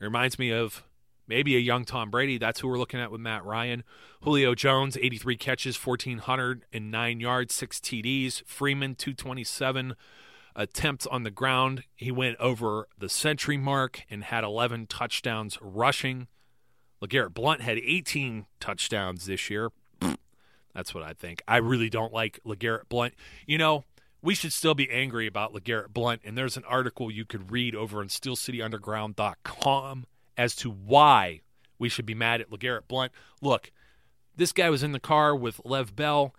it 0.00 0.04
reminds 0.04 0.38
me 0.38 0.52
of 0.52 0.84
maybe 1.26 1.56
a 1.56 1.60
young 1.60 1.86
Tom 1.86 2.10
Brady. 2.10 2.36
That's 2.36 2.60
who 2.60 2.68
we're 2.68 2.78
looking 2.78 3.00
at 3.00 3.10
with 3.10 3.20
Matt 3.20 3.44
Ryan. 3.44 3.84
Julio 4.22 4.54
Jones, 4.54 4.98
83 5.00 5.36
catches, 5.36 5.76
1,409 5.76 7.20
yards, 7.20 7.54
six 7.54 7.78
TDs. 7.78 8.44
Freeman, 8.44 8.94
227 8.94 9.94
attempts 10.54 11.06
on 11.06 11.22
the 11.22 11.30
ground. 11.30 11.84
He 11.94 12.10
went 12.10 12.36
over 12.38 12.88
the 12.98 13.08
century 13.08 13.56
mark 13.56 14.02
and 14.10 14.24
had 14.24 14.44
11 14.44 14.86
touchdowns 14.86 15.58
rushing. 15.60 16.28
LeGarrette 17.02 17.34
Blunt 17.34 17.60
had 17.62 17.78
18 17.78 18.46
touchdowns 18.60 19.26
this 19.26 19.50
year. 19.50 19.70
That's 20.74 20.94
what 20.94 21.02
I 21.02 21.12
think. 21.12 21.42
I 21.48 21.56
really 21.58 21.90
don't 21.90 22.12
like 22.12 22.38
LeGarrette 22.46 22.88
Blunt. 22.88 23.14
You 23.46 23.58
know, 23.58 23.84
we 24.22 24.34
should 24.34 24.52
still 24.52 24.74
be 24.74 24.90
angry 24.90 25.26
about 25.26 25.52
LeGarrette 25.52 25.92
Blunt, 25.92 26.22
and 26.24 26.38
there's 26.38 26.56
an 26.56 26.64
article 26.64 27.10
you 27.10 27.24
could 27.24 27.50
read 27.50 27.74
over 27.74 28.00
on 28.00 28.08
SteelCityUnderground.com 28.08 30.06
as 30.36 30.54
to 30.56 30.70
why 30.70 31.40
we 31.78 31.88
should 31.88 32.06
be 32.06 32.14
mad 32.14 32.40
at 32.40 32.50
LeGarrette 32.50 32.86
Blunt. 32.86 33.12
Look, 33.40 33.72
this 34.36 34.52
guy 34.52 34.70
was 34.70 34.82
in 34.82 34.92
the 34.92 35.00
car 35.00 35.34
with 35.34 35.60
Lev 35.64 35.96
Bell. 35.96 36.34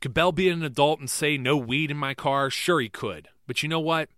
Could 0.00 0.14
Bell 0.14 0.32
be 0.32 0.48
an 0.48 0.64
adult 0.64 0.98
and 0.98 1.08
say 1.08 1.36
no 1.36 1.56
weed 1.56 1.90
in 1.90 1.96
my 1.96 2.14
car? 2.14 2.50
Sure, 2.50 2.80
he 2.80 2.88
could. 2.88 3.28
But 3.46 3.62
you 3.62 3.68
know 3.68 3.80
what? 3.80 4.08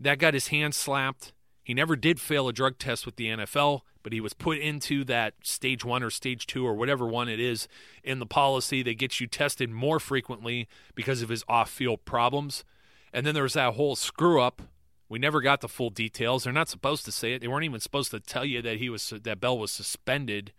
That 0.00 0.18
got 0.18 0.34
his 0.34 0.48
hand 0.48 0.74
slapped. 0.74 1.32
He 1.62 1.74
never 1.74 1.94
did 1.94 2.20
fail 2.20 2.48
a 2.48 2.52
drug 2.52 2.78
test 2.78 3.06
with 3.06 3.16
the 3.16 3.26
NFL, 3.26 3.82
but 4.02 4.12
he 4.12 4.20
was 4.20 4.32
put 4.32 4.58
into 4.58 5.04
that 5.04 5.34
stage 5.44 5.84
one 5.84 6.02
or 6.02 6.10
stage 6.10 6.46
two 6.46 6.66
or 6.66 6.74
whatever 6.74 7.06
one 7.06 7.28
it 7.28 7.38
is 7.38 7.68
in 8.02 8.18
the 8.18 8.26
policy 8.26 8.82
that 8.82 8.98
gets 8.98 9.20
you 9.20 9.28
tested 9.28 9.70
more 9.70 10.00
frequently 10.00 10.66
because 10.94 11.22
of 11.22 11.28
his 11.28 11.44
off 11.48 11.70
field 11.70 12.04
problems. 12.04 12.64
And 13.12 13.24
then 13.24 13.34
there 13.34 13.44
was 13.44 13.52
that 13.52 13.74
whole 13.74 13.94
screw 13.94 14.40
up. 14.40 14.62
We 15.08 15.18
never 15.18 15.40
got 15.40 15.60
the 15.60 15.68
full 15.68 15.90
details. 15.90 16.44
They're 16.44 16.52
not 16.52 16.68
supposed 16.70 17.04
to 17.04 17.12
say 17.12 17.34
it. 17.34 17.40
They 17.40 17.48
weren't 17.48 17.64
even 17.64 17.80
supposed 17.80 18.10
to 18.10 18.20
tell 18.20 18.44
you 18.44 18.62
that 18.62 18.78
he 18.78 18.88
was 18.88 19.12
that 19.22 19.40
Bell 19.40 19.58
was 19.58 19.70
suspended 19.70 20.52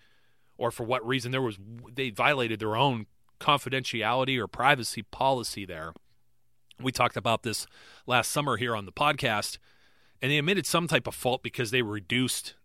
or 0.57 0.71
for 0.71 0.83
what 0.83 1.05
reason 1.05 1.31
there 1.31 1.41
was 1.41 1.57
they 1.91 2.11
violated 2.11 2.59
their 2.59 2.75
own 2.75 3.07
confidentiality 3.39 4.37
or 4.37 4.47
privacy 4.47 5.01
policy 5.01 5.65
there. 5.65 5.93
We 6.81 6.91
talked 6.91 7.17
about 7.17 7.43
this 7.43 7.67
last 8.05 8.31
summer 8.31 8.57
here 8.57 8.75
on 8.75 8.85
the 8.85 8.91
podcast, 8.91 9.57
and 10.21 10.31
they 10.31 10.37
admitted 10.37 10.65
some 10.65 10.87
type 10.87 11.07
of 11.07 11.15
fault 11.15 11.43
because 11.43 11.71
they 11.71 11.81
reduced 11.81 12.55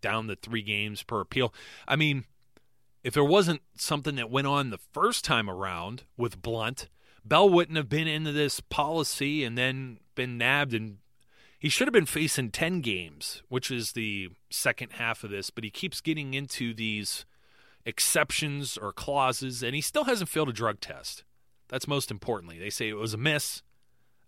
down 0.00 0.26
the 0.26 0.36
three 0.36 0.62
games 0.62 1.02
per 1.02 1.20
appeal. 1.20 1.52
I 1.86 1.96
mean, 1.96 2.24
if 3.02 3.14
there 3.14 3.24
wasn't 3.24 3.62
something 3.76 4.16
that 4.16 4.30
went 4.30 4.46
on 4.46 4.70
the 4.70 4.78
first 4.92 5.24
time 5.24 5.48
around 5.48 6.04
with 6.16 6.42
Blunt, 6.42 6.88
Bell 7.24 7.48
wouldn't 7.48 7.76
have 7.76 7.88
been 7.88 8.08
into 8.08 8.32
this 8.32 8.60
policy 8.60 9.44
and 9.44 9.56
then 9.58 9.98
been 10.14 10.38
nabbed 10.38 10.74
and 10.74 10.98
he 11.60 11.68
should 11.68 11.86
have 11.86 11.92
been 11.92 12.06
facing 12.06 12.50
10 12.50 12.80
games, 12.80 13.42
which 13.50 13.70
is 13.70 13.92
the 13.92 14.30
second 14.48 14.92
half 14.92 15.22
of 15.22 15.30
this, 15.30 15.50
but 15.50 15.62
he 15.62 15.68
keeps 15.68 16.00
getting 16.00 16.32
into 16.32 16.72
these 16.72 17.26
exceptions 17.84 18.78
or 18.78 18.94
clauses, 18.94 19.62
and 19.62 19.74
he 19.74 19.82
still 19.82 20.04
hasn't 20.04 20.30
failed 20.30 20.48
a 20.48 20.54
drug 20.54 20.80
test. 20.80 21.22
That's 21.70 21.88
most 21.88 22.10
importantly. 22.10 22.58
They 22.58 22.70
say 22.70 22.88
it 22.88 22.94
was 22.94 23.14
a 23.14 23.18
miss. 23.18 23.62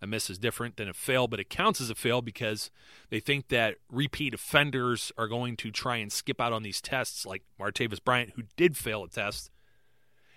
A 0.01 0.07
miss 0.07 0.29
is 0.29 0.37
different 0.37 0.75
than 0.75 0.89
a 0.89 0.93
fail, 0.93 1.27
but 1.27 1.39
it 1.39 1.49
counts 1.49 1.79
as 1.79 1.89
a 1.89 1.95
fail 1.95 2.21
because 2.21 2.71
they 3.09 3.19
think 3.19 3.49
that 3.49 3.75
repeat 3.89 4.33
offenders 4.33 5.11
are 5.17 5.27
going 5.27 5.55
to 5.57 5.71
try 5.71 5.97
and 5.97 6.11
skip 6.11 6.41
out 6.41 6.51
on 6.51 6.63
these 6.63 6.81
tests, 6.81 7.25
like 7.25 7.43
Martavis 7.59 8.03
Bryant, 8.03 8.31
who 8.35 8.43
did 8.57 8.75
fail 8.75 9.03
a 9.03 9.09
test. 9.09 9.49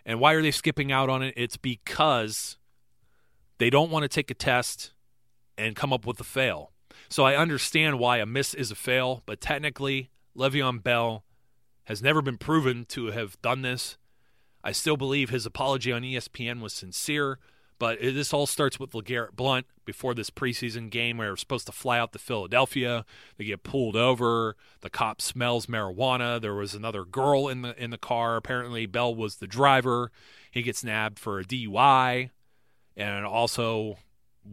And 0.04 0.20
why 0.20 0.34
are 0.34 0.42
they 0.42 0.52
skipping 0.52 0.92
out 0.92 1.08
on 1.08 1.22
it? 1.22 1.34
It's 1.36 1.56
because 1.56 2.58
they 3.58 3.70
don't 3.70 3.90
want 3.90 4.04
to 4.04 4.08
take 4.08 4.30
a 4.30 4.34
test 4.34 4.92
and 5.58 5.74
come 5.74 5.92
up 5.92 6.06
with 6.06 6.20
a 6.20 6.24
fail. 6.24 6.70
So 7.08 7.24
I 7.24 7.36
understand 7.36 7.98
why 7.98 8.18
a 8.18 8.26
miss 8.26 8.54
is 8.54 8.70
a 8.70 8.76
fail, 8.76 9.22
but 9.26 9.40
technically, 9.40 10.10
Le'Veon 10.36 10.82
Bell 10.82 11.24
has 11.84 12.02
never 12.02 12.22
been 12.22 12.38
proven 12.38 12.84
to 12.86 13.06
have 13.06 13.40
done 13.42 13.62
this. 13.62 13.96
I 14.66 14.72
still 14.72 14.96
believe 14.96 15.30
his 15.30 15.46
apology 15.46 15.92
on 15.92 16.02
ESPN 16.02 16.60
was 16.60 16.72
sincere, 16.72 17.38
but 17.78 18.00
this 18.00 18.34
all 18.34 18.48
starts 18.48 18.80
with 18.80 18.90
LeGarrette 18.90 19.36
Blunt 19.36 19.64
before 19.84 20.12
this 20.12 20.28
preseason 20.28 20.90
game 20.90 21.18
where 21.18 21.28
they're 21.28 21.36
supposed 21.36 21.66
to 21.66 21.72
fly 21.72 22.00
out 22.00 22.12
to 22.14 22.18
Philadelphia. 22.18 23.04
They 23.36 23.44
get 23.44 23.62
pulled 23.62 23.94
over. 23.94 24.56
The 24.80 24.90
cop 24.90 25.22
smells 25.22 25.66
marijuana. 25.66 26.40
There 26.40 26.56
was 26.56 26.74
another 26.74 27.04
girl 27.04 27.46
in 27.46 27.62
the 27.62 27.80
in 27.80 27.90
the 27.90 27.96
car. 27.96 28.34
Apparently, 28.34 28.86
Bell 28.86 29.14
was 29.14 29.36
the 29.36 29.46
driver. 29.46 30.10
He 30.50 30.62
gets 30.62 30.82
nabbed 30.82 31.20
for 31.20 31.38
a 31.38 31.44
DUI, 31.44 32.30
and 32.96 33.24
also 33.24 33.98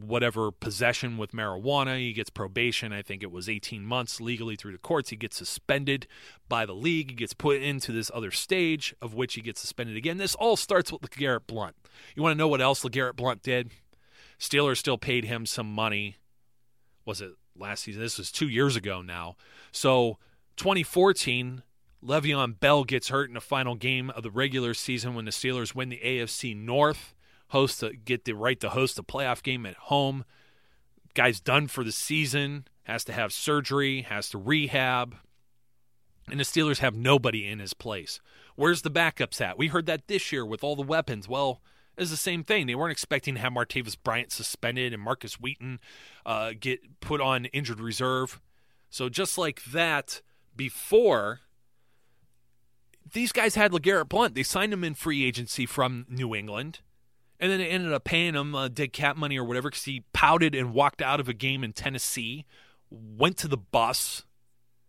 whatever 0.01 0.51
possession 0.51 1.17
with 1.17 1.31
marijuana. 1.31 1.97
He 1.97 2.13
gets 2.13 2.29
probation. 2.29 2.91
I 2.91 3.01
think 3.01 3.23
it 3.23 3.31
was 3.31 3.47
18 3.47 3.85
months 3.85 4.19
legally 4.19 4.55
through 4.55 4.71
the 4.71 4.77
courts. 4.77 5.09
He 5.09 5.15
gets 5.15 5.37
suspended 5.37 6.07
by 6.49 6.65
the 6.65 6.73
league. 6.73 7.11
He 7.11 7.15
gets 7.15 7.33
put 7.33 7.61
into 7.61 7.91
this 7.91 8.11
other 8.13 8.31
stage 8.31 8.95
of 9.01 9.13
which 9.13 9.35
he 9.35 9.41
gets 9.41 9.61
suspended 9.61 9.95
again. 9.95 10.17
This 10.17 10.35
all 10.35 10.55
starts 10.55 10.91
with 10.91 11.01
LeGarrette 11.01 11.47
Blunt. 11.47 11.75
You 12.15 12.23
want 12.23 12.33
to 12.33 12.37
know 12.37 12.47
what 12.47 12.61
else 12.61 12.83
LeGarrette 12.83 13.15
Blunt 13.15 13.43
did? 13.43 13.71
Steelers 14.39 14.77
still 14.77 14.97
paid 14.97 15.25
him 15.25 15.45
some 15.45 15.71
money. 15.71 16.17
Was 17.05 17.21
it 17.21 17.31
last 17.55 17.83
season? 17.83 18.01
This 18.01 18.17
was 18.17 18.31
two 18.31 18.47
years 18.47 18.75
ago 18.75 19.01
now. 19.01 19.35
So 19.71 20.17
2014, 20.57 21.63
Le'Veon 22.03 22.59
Bell 22.59 22.83
gets 22.83 23.09
hurt 23.09 23.29
in 23.29 23.35
the 23.35 23.41
final 23.41 23.75
game 23.75 24.09
of 24.09 24.23
the 24.23 24.31
regular 24.31 24.73
season 24.73 25.15
when 25.15 25.25
the 25.25 25.31
Steelers 25.31 25.73
win 25.73 25.89
the 25.89 26.01
AFC 26.03 26.55
North, 26.55 27.13
host 27.53 27.79
to 27.79 27.93
get 27.93 28.25
the 28.25 28.33
right 28.33 28.59
to 28.59 28.69
host 28.69 28.99
a 28.99 29.03
playoff 29.03 29.41
game 29.41 29.65
at 29.65 29.75
home. 29.75 30.25
Guy's 31.13 31.39
done 31.39 31.67
for 31.67 31.83
the 31.83 31.91
season, 31.91 32.67
has 32.83 33.03
to 33.05 33.13
have 33.13 33.31
surgery, 33.31 34.01
has 34.01 34.29
to 34.29 34.37
rehab, 34.37 35.15
and 36.29 36.39
the 36.39 36.43
Steelers 36.43 36.79
have 36.79 36.95
nobody 36.95 37.47
in 37.47 37.59
his 37.59 37.73
place. 37.73 38.19
Where's 38.55 38.81
the 38.81 38.91
backups 38.91 39.39
at? 39.39 39.57
We 39.57 39.67
heard 39.67 39.85
that 39.85 40.07
this 40.07 40.31
year 40.31 40.45
with 40.45 40.63
all 40.63 40.75
the 40.75 40.81
weapons. 40.81 41.29
Well, 41.29 41.61
it's 41.97 42.11
the 42.11 42.17
same 42.17 42.43
thing. 42.43 42.65
They 42.65 42.75
weren't 42.75 42.91
expecting 42.91 43.35
to 43.35 43.41
have 43.41 43.53
Martavis 43.53 43.97
Bryant 44.03 44.31
suspended 44.31 44.93
and 44.93 45.01
Markus 45.01 45.35
Wheaton 45.35 45.79
uh, 46.25 46.53
get 46.59 46.99
put 47.01 47.21
on 47.21 47.45
injured 47.45 47.79
reserve. 47.79 48.41
So 48.89 49.09
just 49.09 49.37
like 49.37 49.63
that, 49.65 50.21
before 50.55 51.41
these 53.11 53.31
guys 53.31 53.55
had 53.55 53.71
LeGarrette 53.71 54.09
Blunt, 54.09 54.33
they 54.33 54.43
signed 54.43 54.73
him 54.73 54.83
in 54.83 54.95
free 54.95 55.23
agency 55.23 55.65
from 55.65 56.05
New 56.09 56.33
England, 56.33 56.79
and 57.43 57.51
then 57.51 57.59
they 57.59 57.67
ended 57.67 57.91
up 57.91 58.05
paying 58.05 58.35
him 58.35 58.55
uh, 58.55 58.69
dead 58.69 58.93
cap 58.93 59.17
money 59.17 59.37
or 59.37 59.43
whatever 59.43 59.69
because 59.69 59.83
he 59.83 60.05
pouted 60.13 60.55
and 60.55 60.73
walked 60.73 61.01
out 61.01 61.19
of 61.19 61.27
a 61.27 61.33
game 61.33 61.61
in 61.61 61.73
Tennessee, 61.73 62.45
went 62.89 63.35
to 63.39 63.49
the 63.49 63.57
bus. 63.57 64.23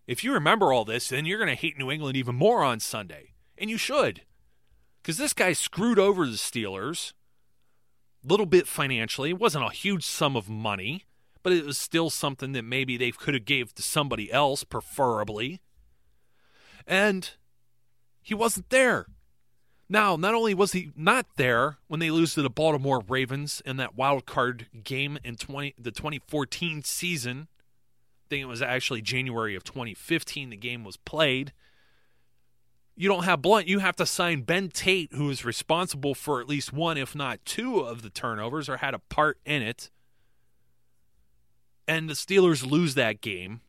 If 0.07 0.23
you 0.23 0.33
remember 0.33 0.73
all 0.73 0.85
this, 0.85 1.09
then 1.09 1.27
you're 1.27 1.39
going 1.39 1.49
to 1.49 1.61
hate 1.61 1.77
New 1.77 1.91
England 1.91 2.17
even 2.17 2.37
more 2.37 2.63
on 2.63 2.79
Sunday, 2.79 3.33
and 3.59 3.69
you 3.69 3.77
should, 3.77 4.23
because 5.03 5.17
this 5.17 5.33
guy 5.33 5.53
screwed 5.53 5.99
over 5.99 6.27
the 6.27 6.33
Steelers. 6.37 7.13
A 8.25 8.29
little 8.29 8.47
bit 8.47 8.69
financially, 8.69 9.31
it 9.31 9.41
wasn't 9.41 9.65
a 9.65 9.75
huge 9.75 10.05
sum 10.05 10.37
of 10.37 10.49
money 10.49 11.05
but 11.43 11.53
it 11.53 11.67
was 11.67 11.77
still 11.77 12.09
something 12.09 12.53
that 12.53 12.65
maybe 12.65 12.97
they 12.97 13.11
could 13.11 13.35
have 13.35 13.45
gave 13.45 13.75
to 13.75 13.83
somebody 13.83 14.33
else, 14.33 14.65
preferably. 14.65 15.61
And 16.87 17.31
he 18.23 18.33
wasn't 18.33 18.71
there. 18.71 19.07
Now, 19.89 20.17
not 20.17 20.35
only 20.35 20.55
was 20.55 20.73
he 20.73 20.91
not 20.97 21.27
there 21.37 21.79
when 21.89 22.01
they 22.01 22.11
lose 22.11 22.35
to 22.35 22.43
the 22.43 22.51
Baltimore 22.51 23.03
Ravens 23.07 23.63
in 23.67 23.77
that 23.77 23.97
wild 23.97 24.27
card 24.27 24.67
game 24.83 25.19
in 25.23 25.37
20, 25.37 25.75
the 25.79 25.91
2014 25.91 26.83
season, 26.83 27.49
I 27.51 28.25
think 28.31 28.43
it 28.43 28.47
was 28.47 28.63
actually 28.63 29.03
January 29.03 29.55
of 29.55 29.65
2015 29.65 30.51
the 30.51 30.57
game 30.57 30.85
was 30.85 30.97
played. 30.97 31.53
You 32.97 33.09
don't 33.09 33.25
have 33.25 33.43
Blunt. 33.43 33.67
You 33.67 33.81
have 33.81 33.97
to 33.97 34.07
sign 34.07 34.43
Ben 34.43 34.69
Tate, 34.69 35.13
who 35.13 35.29
is 35.29 35.45
responsible 35.45 36.15
for 36.15 36.41
at 36.41 36.49
least 36.49 36.73
one, 36.73 36.97
if 36.97 37.15
not 37.15 37.45
two, 37.45 37.81
of 37.81 38.03
the 38.03 38.11
turnovers 38.11 38.69
or 38.69 38.79
had 38.79 38.95
a 38.95 39.01
part 39.01 39.39
in 39.45 39.63
it 39.63 39.91
and 41.87 42.09
the 42.09 42.15
Steelers 42.15 42.69
lose 42.69 42.95
that 42.95 43.21
game, 43.21 43.61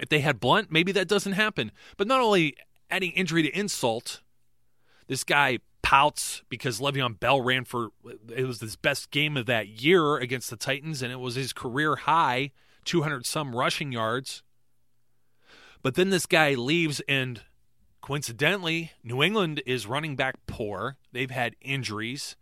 if 0.00 0.08
they 0.08 0.20
had 0.20 0.40
Blunt, 0.40 0.70
maybe 0.70 0.92
that 0.92 1.08
doesn't 1.08 1.32
happen. 1.32 1.72
But 1.96 2.06
not 2.06 2.20
only 2.20 2.56
adding 2.90 3.12
injury 3.12 3.42
to 3.42 3.58
insult, 3.58 4.20
this 5.10 5.24
guy 5.24 5.58
pouts 5.82 6.44
because 6.48 6.78
Le'Veon 6.78 7.18
Bell 7.18 7.40
ran 7.40 7.64
for 7.64 7.88
it 8.28 8.46
was 8.46 8.60
his 8.60 8.76
best 8.76 9.10
game 9.10 9.36
of 9.36 9.44
that 9.46 9.66
year 9.66 10.16
against 10.16 10.50
the 10.50 10.56
Titans, 10.56 11.02
and 11.02 11.10
it 11.10 11.18
was 11.18 11.34
his 11.34 11.52
career 11.52 11.96
high, 11.96 12.52
200 12.84 13.26
some 13.26 13.56
rushing 13.56 13.90
yards. 13.90 14.44
But 15.82 15.96
then 15.96 16.10
this 16.10 16.26
guy 16.26 16.54
leaves, 16.54 17.02
and 17.08 17.40
coincidentally, 18.00 18.92
New 19.02 19.20
England 19.20 19.62
is 19.66 19.84
running 19.84 20.14
back 20.14 20.36
poor. 20.46 20.96
They've 21.10 21.28
had 21.28 21.56
injuries, 21.60 22.36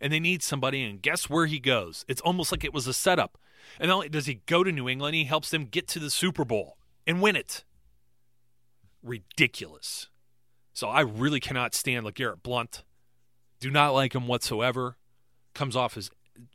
and 0.00 0.12
they 0.12 0.20
need 0.20 0.44
somebody. 0.44 0.84
And 0.84 1.02
guess 1.02 1.28
where 1.28 1.46
he 1.46 1.58
goes? 1.58 2.04
It's 2.06 2.20
almost 2.20 2.52
like 2.52 2.62
it 2.62 2.72
was 2.72 2.86
a 2.86 2.94
setup. 2.94 3.36
And 3.80 3.88
not 3.88 3.96
only 3.96 4.08
does 4.10 4.26
he 4.26 4.42
go 4.46 4.62
to 4.62 4.70
New 4.70 4.88
England, 4.88 5.16
he 5.16 5.24
helps 5.24 5.50
them 5.50 5.64
get 5.64 5.88
to 5.88 5.98
the 5.98 6.08
Super 6.08 6.44
Bowl 6.44 6.76
and 7.04 7.20
win 7.20 7.34
it. 7.34 7.64
Ridiculous. 9.02 10.08
So 10.72 10.88
I 10.88 11.00
really 11.00 11.40
cannot 11.40 11.74
stand 11.74 12.06
LeGarrette 12.06 12.42
Blunt. 12.42 12.82
Do 13.60 13.70
not 13.70 13.90
like 13.90 14.14
him 14.14 14.26
whatsoever. 14.26 14.96
Comes 15.54 15.76
off 15.76 15.96
as 15.96 16.10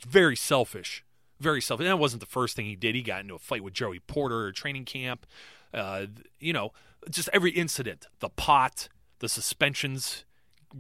very 0.06 0.36
selfish. 0.36 1.04
Very 1.40 1.62
selfish. 1.62 1.86
And 1.86 1.92
that 1.92 1.98
wasn't 1.98 2.22
the 2.22 2.26
first 2.26 2.56
thing 2.56 2.66
he 2.66 2.76
did. 2.76 2.96
He 2.96 3.04
got 3.04 3.22
into 3.22 3.36
a 3.36 3.40
fight 3.40 3.64
with 3.64 3.74
Joey 3.74 4.00
Porter 4.00 4.48
at 4.48 4.56
training 4.56 4.86
camp. 4.86 5.26
Uh, 5.74 6.08
you 6.40 6.52
know, 6.52 6.72
just 7.10 7.30
every 7.32 7.52
incident. 7.52 8.08
The 8.20 8.30
pot, 8.30 8.90
the 9.20 9.30
suspensions, 9.30 10.26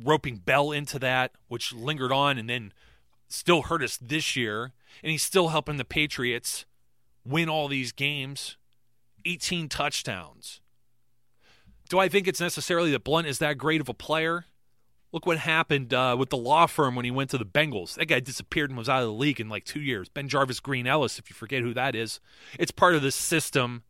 roping 0.03 0.37
Bell 0.37 0.71
into 0.71 0.97
that, 0.99 1.31
which 1.47 1.73
lingered 1.73 2.11
on 2.11 2.37
and 2.37 2.49
then 2.49 2.73
still 3.29 3.63
hurt 3.63 3.83
us 3.83 3.97
this 3.97 4.35
year 4.35 4.73
and 5.03 5.11
he's 5.11 5.23
still 5.23 5.49
helping 5.49 5.77
the 5.77 5.85
Patriots 5.85 6.65
win 7.25 7.49
all 7.49 7.67
these 7.67 7.91
games 7.91 8.57
18 9.25 9.67
touchdowns. 9.67 10.61
Do 11.89 11.99
I 11.99 12.09
think 12.09 12.27
it's 12.27 12.41
necessarily 12.41 12.91
that 12.91 13.03
Blunt 13.03 13.27
is 13.27 13.39
that 13.39 13.57
great 13.57 13.81
of 13.81 13.89
a 13.89 13.93
player? 13.93 14.45
Look 15.13 15.25
what 15.25 15.37
happened 15.39 15.93
uh, 15.93 16.15
with 16.19 16.29
the 16.29 16.37
law 16.37 16.65
firm 16.65 16.95
when 16.95 17.05
he 17.05 17.11
went 17.11 17.29
to 17.29 17.37
the 17.37 17.45
Bengals. 17.45 17.95
That 17.95 18.07
guy 18.07 18.19
disappeared 18.19 18.69
and 18.69 18.77
was 18.77 18.89
out 18.89 19.03
of 19.03 19.07
the 19.07 19.13
league 19.13 19.39
in 19.39 19.47
like 19.47 19.63
two 19.63 19.79
years. 19.79 20.09
BenJarvus 20.09 20.61
Green-Ellis, 20.61 21.17
if 21.17 21.29
you 21.29 21.33
forget 21.33 21.61
who 21.61 21.73
that 21.73 21.95
is. 21.95 22.19
It's 22.59 22.71
part 22.71 22.95
of 22.95 23.01
the 23.01 23.11
system, 23.11 23.83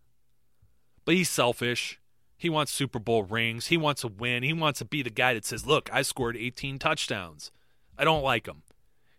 but 1.05 1.15
he's 1.15 1.29
selfish. 1.29 1.99
He 2.37 2.49
wants 2.49 2.71
Super 2.71 2.99
Bowl 2.99 3.23
rings. 3.23 3.67
He 3.67 3.77
wants 3.77 4.01
to 4.01 4.09
win. 4.09 4.43
He 4.43 4.53
wants 4.53 4.77
to 4.77 4.85
be 4.85 5.01
the 5.01 5.09
guy 5.09 5.33
that 5.33 5.45
says, 5.45 5.65
Look, 5.65 5.89
I 5.91 6.03
scored 6.03 6.37
18 6.37 6.77
touchdowns. 6.77 7.51
I 7.97 8.03
don't 8.03 8.23
like 8.23 8.47
him. 8.47 8.61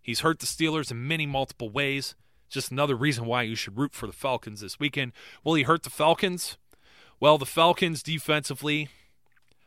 He's 0.01 0.21
hurt 0.21 0.39
the 0.39 0.47
Steelers 0.47 0.93
in 0.93 1.09
many 1.09 1.27
multiple 1.27 1.69
ways. 1.69 2.15
Just 2.49 2.71
another 2.71 2.95
reason 2.95 3.27
why 3.27 3.43
you 3.43 3.57
should 3.57 3.77
root 3.77 3.93
for 3.93 4.07
the 4.07 4.13
Falcons 4.13 4.61
this 4.61 4.79
weekend. 4.79 5.13
Will 5.43 5.55
he 5.55 5.65
hurt 5.65 5.83
the 5.83 5.91
Falcons? 5.91 6.57
Well, 7.21 7.37
the 7.39 7.47
Falcons 7.47 8.03
defensively, 8.03 8.89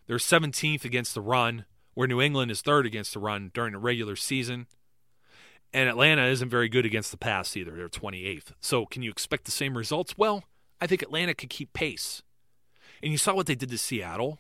they're 0.08 0.18
17th 0.18 0.86
against 0.86 1.14
the 1.14 1.22
run, 1.22 1.66
where 1.94 2.08
New 2.08 2.22
England 2.22 2.50
is 2.50 2.62
third 2.62 2.86
against 2.86 3.14
the 3.14 3.20
run 3.20 3.52
during 3.54 3.74
the 3.74 3.80
regular 3.80 4.16
season. 4.16 4.68
And 5.74 5.90
Atlanta 5.90 6.26
isn't 6.28 6.50
very 6.50 6.70
good 6.70 6.86
against 6.86 7.12
the 7.12 7.18
pass 7.18 7.56
either. 7.58 7.72
They're 7.72 7.90
28th. 7.90 8.54
So 8.62 8.86
can 8.86 9.02
you 9.02 9.12
expect 9.12 9.46
the 9.46 9.52
same 9.52 9.78
results? 9.78 10.18
Well, 10.18 10.46
I 10.80 10.88
think 10.88 11.02
Atlanta 11.02 11.34
could 11.34 11.50
keep 11.50 11.74
pace. 11.74 12.24
And 13.04 13.12
you 13.12 13.18
saw 13.18 13.34
what 13.34 13.48
they 13.48 13.56
did 13.56 13.70
to 13.70 13.78
Seattle. 13.78 14.40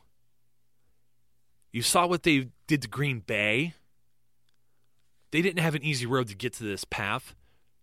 You 1.71 1.82
saw 1.82 2.06
what 2.06 2.24
they 2.24 2.50
did 2.67 2.82
to 2.82 2.88
Green 2.88 3.19
Bay. 3.19 3.74
They 5.32 5.41
didn't 5.41 5.60
have 5.60 5.76
an 5.76 5.84
easy 5.84 6.06
road 6.06 6.28
to 6.28 6.36
get 6.36 6.54
to 6.54 6.63
this 6.63 6.84
path. 6.84 7.34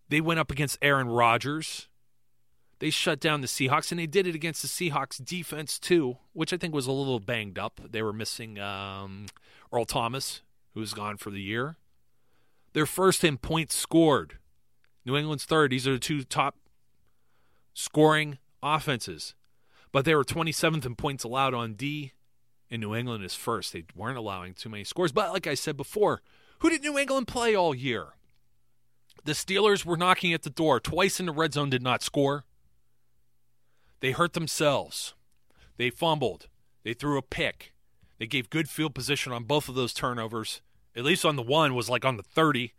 They 0.09 0.21
went 0.21 0.39
up 0.39 0.51
against 0.51 0.77
Aaron 0.81 1.07
Rodgers. 1.07 1.87
They 2.79 2.89
shut 2.89 3.19
down 3.19 3.41
the 3.41 3.47
Seahawks, 3.47 3.91
and 3.91 3.99
they 3.99 4.07
did 4.07 4.25
it 4.25 4.35
against 4.35 4.61
the 4.61 4.67
Seahawks 4.67 5.23
defense 5.23 5.77
too, 5.77 6.17
which 6.33 6.53
I 6.53 6.57
think 6.57 6.73
was 6.73 6.87
a 6.87 6.91
little 6.93 7.19
banged 7.19 7.59
up. 7.59 7.81
They 7.89 8.01
were 8.01 8.13
missing 8.13 8.57
um, 8.57 9.25
Earl 9.71 9.85
Thomas, 9.85 10.41
who's 10.73 10.93
gone 10.93 11.17
for 11.17 11.29
the 11.29 11.41
year. 11.41 11.75
They're 12.73 12.85
first 12.85 13.23
in 13.23 13.37
points 13.37 13.75
scored. 13.75 14.37
New 15.05 15.17
England's 15.17 15.45
third. 15.45 15.71
These 15.71 15.87
are 15.87 15.93
the 15.93 15.99
two 15.99 16.23
top 16.23 16.55
scoring 17.73 18.37
offenses. 18.63 19.35
But 19.91 20.05
they 20.05 20.15
were 20.15 20.23
27th 20.23 20.85
in 20.85 20.95
points 20.95 21.23
allowed 21.23 21.53
on 21.53 21.73
D, 21.73 22.13
and 22.69 22.81
New 22.81 22.95
England 22.95 23.23
is 23.23 23.35
first. 23.35 23.73
They 23.73 23.85
weren't 23.95 24.17
allowing 24.17 24.53
too 24.53 24.69
many 24.69 24.83
scores. 24.83 25.11
But 25.11 25.33
like 25.33 25.47
I 25.47 25.55
said 25.55 25.75
before, 25.75 26.21
who 26.59 26.69
did 26.69 26.83
New 26.83 26.97
England 26.97 27.27
play 27.27 27.55
all 27.55 27.73
year? 27.73 28.09
The 29.25 29.31
Steelers 29.33 29.83
were 29.83 29.97
knocking 29.97 30.33
at 30.33 30.43
the 30.43 30.49
door. 30.49 30.79
Twice 30.79 31.19
in 31.19 31.25
the 31.25 31.31
red 31.31 31.53
zone 31.53 31.69
did 31.69 31.81
not 31.81 32.03
score. 32.03 32.45
They 33.99 34.11
hurt 34.11 34.33
themselves. 34.33 35.13
They 35.77 35.89
fumbled. 35.89 36.47
They 36.83 36.93
threw 36.93 37.17
a 37.17 37.21
pick. 37.21 37.73
They 38.17 38.27
gave 38.27 38.49
good 38.49 38.69
field 38.69 38.93
position 38.93 39.31
on 39.31 39.43
both 39.43 39.69
of 39.69 39.75
those 39.75 39.93
turnovers. 39.93 40.61
At 40.95 41.05
least 41.05 41.25
on 41.25 41.35
the 41.35 41.41
one 41.41 41.75
was 41.75 41.89
like 41.89 42.05
on 42.05 42.17
the 42.17 42.23
30. 42.23 42.73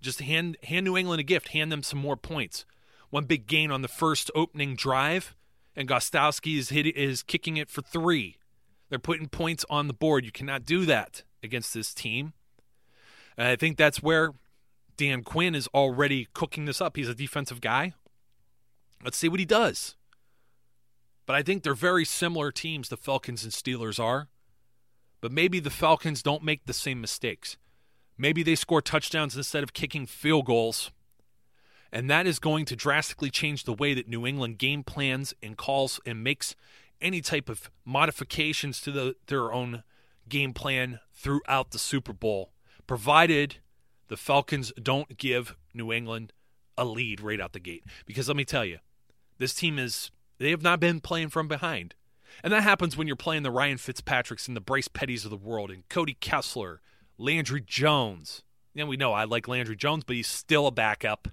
Just 0.00 0.20
hand 0.20 0.56
hand 0.64 0.84
New 0.84 0.96
England 0.96 1.20
a 1.20 1.24
gift, 1.24 1.48
hand 1.48 1.70
them 1.70 1.82
some 1.82 2.00
more 2.00 2.16
points. 2.16 2.64
One 3.10 3.24
big 3.24 3.46
gain 3.46 3.70
on 3.70 3.82
the 3.82 3.88
first 3.88 4.30
opening 4.34 4.74
drive, 4.74 5.36
and 5.76 5.88
Gostkowski 5.88 6.58
is 6.58 6.70
hit, 6.70 6.86
is 6.96 7.22
kicking 7.22 7.56
it 7.56 7.70
for 7.70 7.82
3. 7.82 8.36
They're 8.88 8.98
putting 8.98 9.28
points 9.28 9.64
on 9.70 9.86
the 9.86 9.94
board. 9.94 10.24
You 10.24 10.32
cannot 10.32 10.64
do 10.64 10.84
that 10.86 11.22
against 11.42 11.72
this 11.74 11.94
team. 11.94 12.32
And 13.36 13.48
I 13.48 13.56
think 13.56 13.76
that's 13.76 14.02
where 14.02 14.32
Dan 14.96 15.22
Quinn 15.22 15.54
is 15.54 15.68
already 15.68 16.28
cooking 16.34 16.64
this 16.64 16.80
up. 16.80 16.96
He's 16.96 17.08
a 17.08 17.14
defensive 17.14 17.60
guy. 17.60 17.94
Let's 19.04 19.16
see 19.16 19.28
what 19.28 19.40
he 19.40 19.46
does. 19.46 19.96
But 21.32 21.38
I 21.38 21.42
think 21.42 21.62
they're 21.62 21.72
very 21.72 22.04
similar 22.04 22.52
teams, 22.52 22.90
the 22.90 22.96
Falcons 22.98 23.42
and 23.42 23.54
Steelers 23.54 23.98
are. 23.98 24.28
But 25.22 25.32
maybe 25.32 25.60
the 25.60 25.70
Falcons 25.70 26.22
don't 26.22 26.42
make 26.42 26.66
the 26.66 26.74
same 26.74 27.00
mistakes. 27.00 27.56
Maybe 28.18 28.42
they 28.42 28.54
score 28.54 28.82
touchdowns 28.82 29.34
instead 29.34 29.62
of 29.62 29.72
kicking 29.72 30.04
field 30.04 30.44
goals. 30.44 30.90
And 31.90 32.10
that 32.10 32.26
is 32.26 32.38
going 32.38 32.66
to 32.66 32.76
drastically 32.76 33.30
change 33.30 33.64
the 33.64 33.72
way 33.72 33.94
that 33.94 34.06
New 34.06 34.26
England 34.26 34.58
game 34.58 34.84
plans 34.84 35.32
and 35.42 35.56
calls 35.56 36.00
and 36.04 36.22
makes 36.22 36.54
any 37.00 37.22
type 37.22 37.48
of 37.48 37.70
modifications 37.82 38.82
to 38.82 38.92
the, 38.92 39.16
their 39.28 39.54
own 39.54 39.84
game 40.28 40.52
plan 40.52 41.00
throughout 41.14 41.70
the 41.70 41.78
Super 41.78 42.12
Bowl 42.12 42.52
provided 42.86 43.56
the 44.08 44.18
Falcons 44.18 44.70
don't 44.72 45.16
give 45.16 45.56
New 45.72 45.94
England 45.94 46.34
a 46.76 46.84
lead 46.84 47.22
right 47.22 47.40
out 47.40 47.54
the 47.54 47.58
gate. 47.58 47.84
Because 48.04 48.28
let 48.28 48.36
me 48.36 48.44
tell 48.44 48.66
you, 48.66 48.80
this 49.38 49.54
team 49.54 49.78
is, 49.78 50.10
they 50.42 50.50
have 50.50 50.62
not 50.62 50.80
been 50.80 51.00
playing 51.00 51.28
from 51.28 51.48
behind. 51.48 51.94
And 52.42 52.52
that 52.52 52.62
happens 52.62 52.96
when 52.96 53.06
you're 53.06 53.16
playing 53.16 53.42
the 53.42 53.50
Ryan 53.50 53.78
Fitzpatricks 53.78 54.48
and 54.48 54.56
the 54.56 54.60
Bryce 54.60 54.88
Pettys 54.88 55.24
of 55.24 55.30
the 55.30 55.36
world 55.36 55.70
and 55.70 55.88
Cody 55.88 56.14
Kessler, 56.14 56.80
Landry 57.18 57.62
Jones. 57.64 58.42
And 58.74 58.88
we 58.88 58.96
know 58.96 59.12
I 59.12 59.24
like 59.24 59.46
Landry 59.46 59.76
Jones, 59.76 60.04
but 60.04 60.16
he's 60.16 60.26
still 60.26 60.66
a 60.66 60.72
backup. 60.72 61.28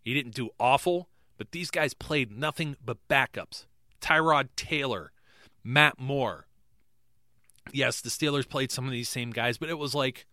He 0.00 0.14
didn't 0.14 0.34
do 0.34 0.50
awful, 0.58 1.08
but 1.36 1.50
these 1.50 1.70
guys 1.70 1.94
played 1.94 2.30
nothing 2.30 2.76
but 2.84 3.08
backups. 3.08 3.66
Tyrod 4.00 4.48
Taylor, 4.56 5.12
Matt 5.62 5.98
Moore. 5.98 6.46
Yes, 7.72 8.00
the 8.00 8.10
Steelers 8.10 8.48
played 8.48 8.70
some 8.70 8.86
of 8.86 8.92
these 8.92 9.08
same 9.08 9.30
guys, 9.30 9.58
but 9.58 9.70
it 9.70 9.78
was 9.78 9.94
like 9.94 10.26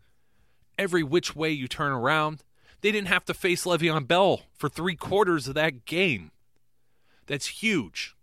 every 0.78 1.04
which 1.04 1.36
way 1.36 1.52
you 1.52 1.68
turn 1.68 1.92
around. 1.92 2.44
They 2.82 2.92
didn't 2.92 3.08
have 3.08 3.26
to 3.26 3.34
face 3.34 3.66
Le'Veon 3.66 4.08
Bell 4.08 4.42
for 4.56 4.70
three 4.70 4.96
quarters 4.96 5.48
of 5.48 5.56
that 5.56 5.86
game. 5.86 6.32
That's 7.28 7.48
huge. 7.48 8.16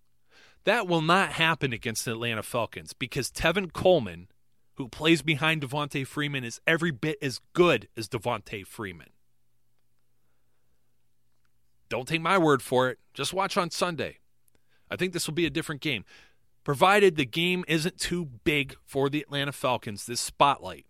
That 0.65 0.87
will 0.87 1.01
not 1.01 1.33
happen 1.33 1.73
against 1.73 2.05
the 2.05 2.13
Atlanta 2.13 2.43
Falcons 2.43 2.93
because 2.93 3.31
Tevin 3.31 3.73
Coleman, 3.73 4.29
who 4.75 4.89
plays 4.89 5.23
behind 5.23 5.63
Devonta 5.63 6.07
Freeman, 6.07 6.45
is 6.45 6.61
every 6.67 6.91
bit 6.91 7.19
as 7.23 7.41
good 7.53 7.89
as 7.97 8.09
Devonta 8.09 8.67
Freeman. 8.67 9.11
Don't 11.89 12.07
take 12.07 12.21
my 12.21 12.37
word 12.37 12.63
for 12.63 12.91
it. 12.91 12.99
Just 13.15 13.33
watch 13.33 13.57
on 13.57 13.71
Sunday. 13.71 14.19
I 14.91 14.97
think 14.97 15.13
this 15.13 15.27
will 15.27 15.35
be 15.35 15.47
a 15.47 15.51
different 15.51 15.81
game. 15.81 16.05
Provided 16.65 17.17
the 17.17 17.25
game 17.25 17.65
isn't 17.67 17.99
too 17.99 18.27
big 18.45 18.77
for 18.85 19.09
the 19.09 19.23
Atlanta 19.23 19.53
Falcons, 19.53 20.05
this 20.05 20.21
spotlight. 20.21 20.85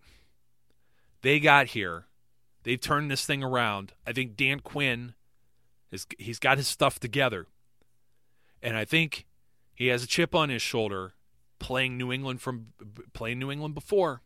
They 1.21 1.39
got 1.39 1.67
here. 1.67 2.05
They've 2.63 2.79
turned 2.79 3.09
this 3.09 3.25
thing 3.25 3.43
around. 3.43 3.93
I 4.05 4.11
think 4.11 4.35
Dan 4.35 4.59
Quinn 4.59 5.13
is 5.91 6.05
he's 6.17 6.39
got 6.39 6.57
his 6.57 6.67
stuff 6.67 6.99
together. 6.99 7.47
And 8.61 8.75
I 8.77 8.85
think 8.85 9.25
he 9.73 9.87
has 9.87 10.03
a 10.03 10.07
chip 10.07 10.35
on 10.35 10.49
his 10.49 10.61
shoulder 10.61 11.13
playing 11.59 11.97
New 11.97 12.11
England 12.11 12.41
from 12.41 12.67
playing 13.13 13.39
New 13.39 13.51
England 13.51 13.75
before. 13.75 14.21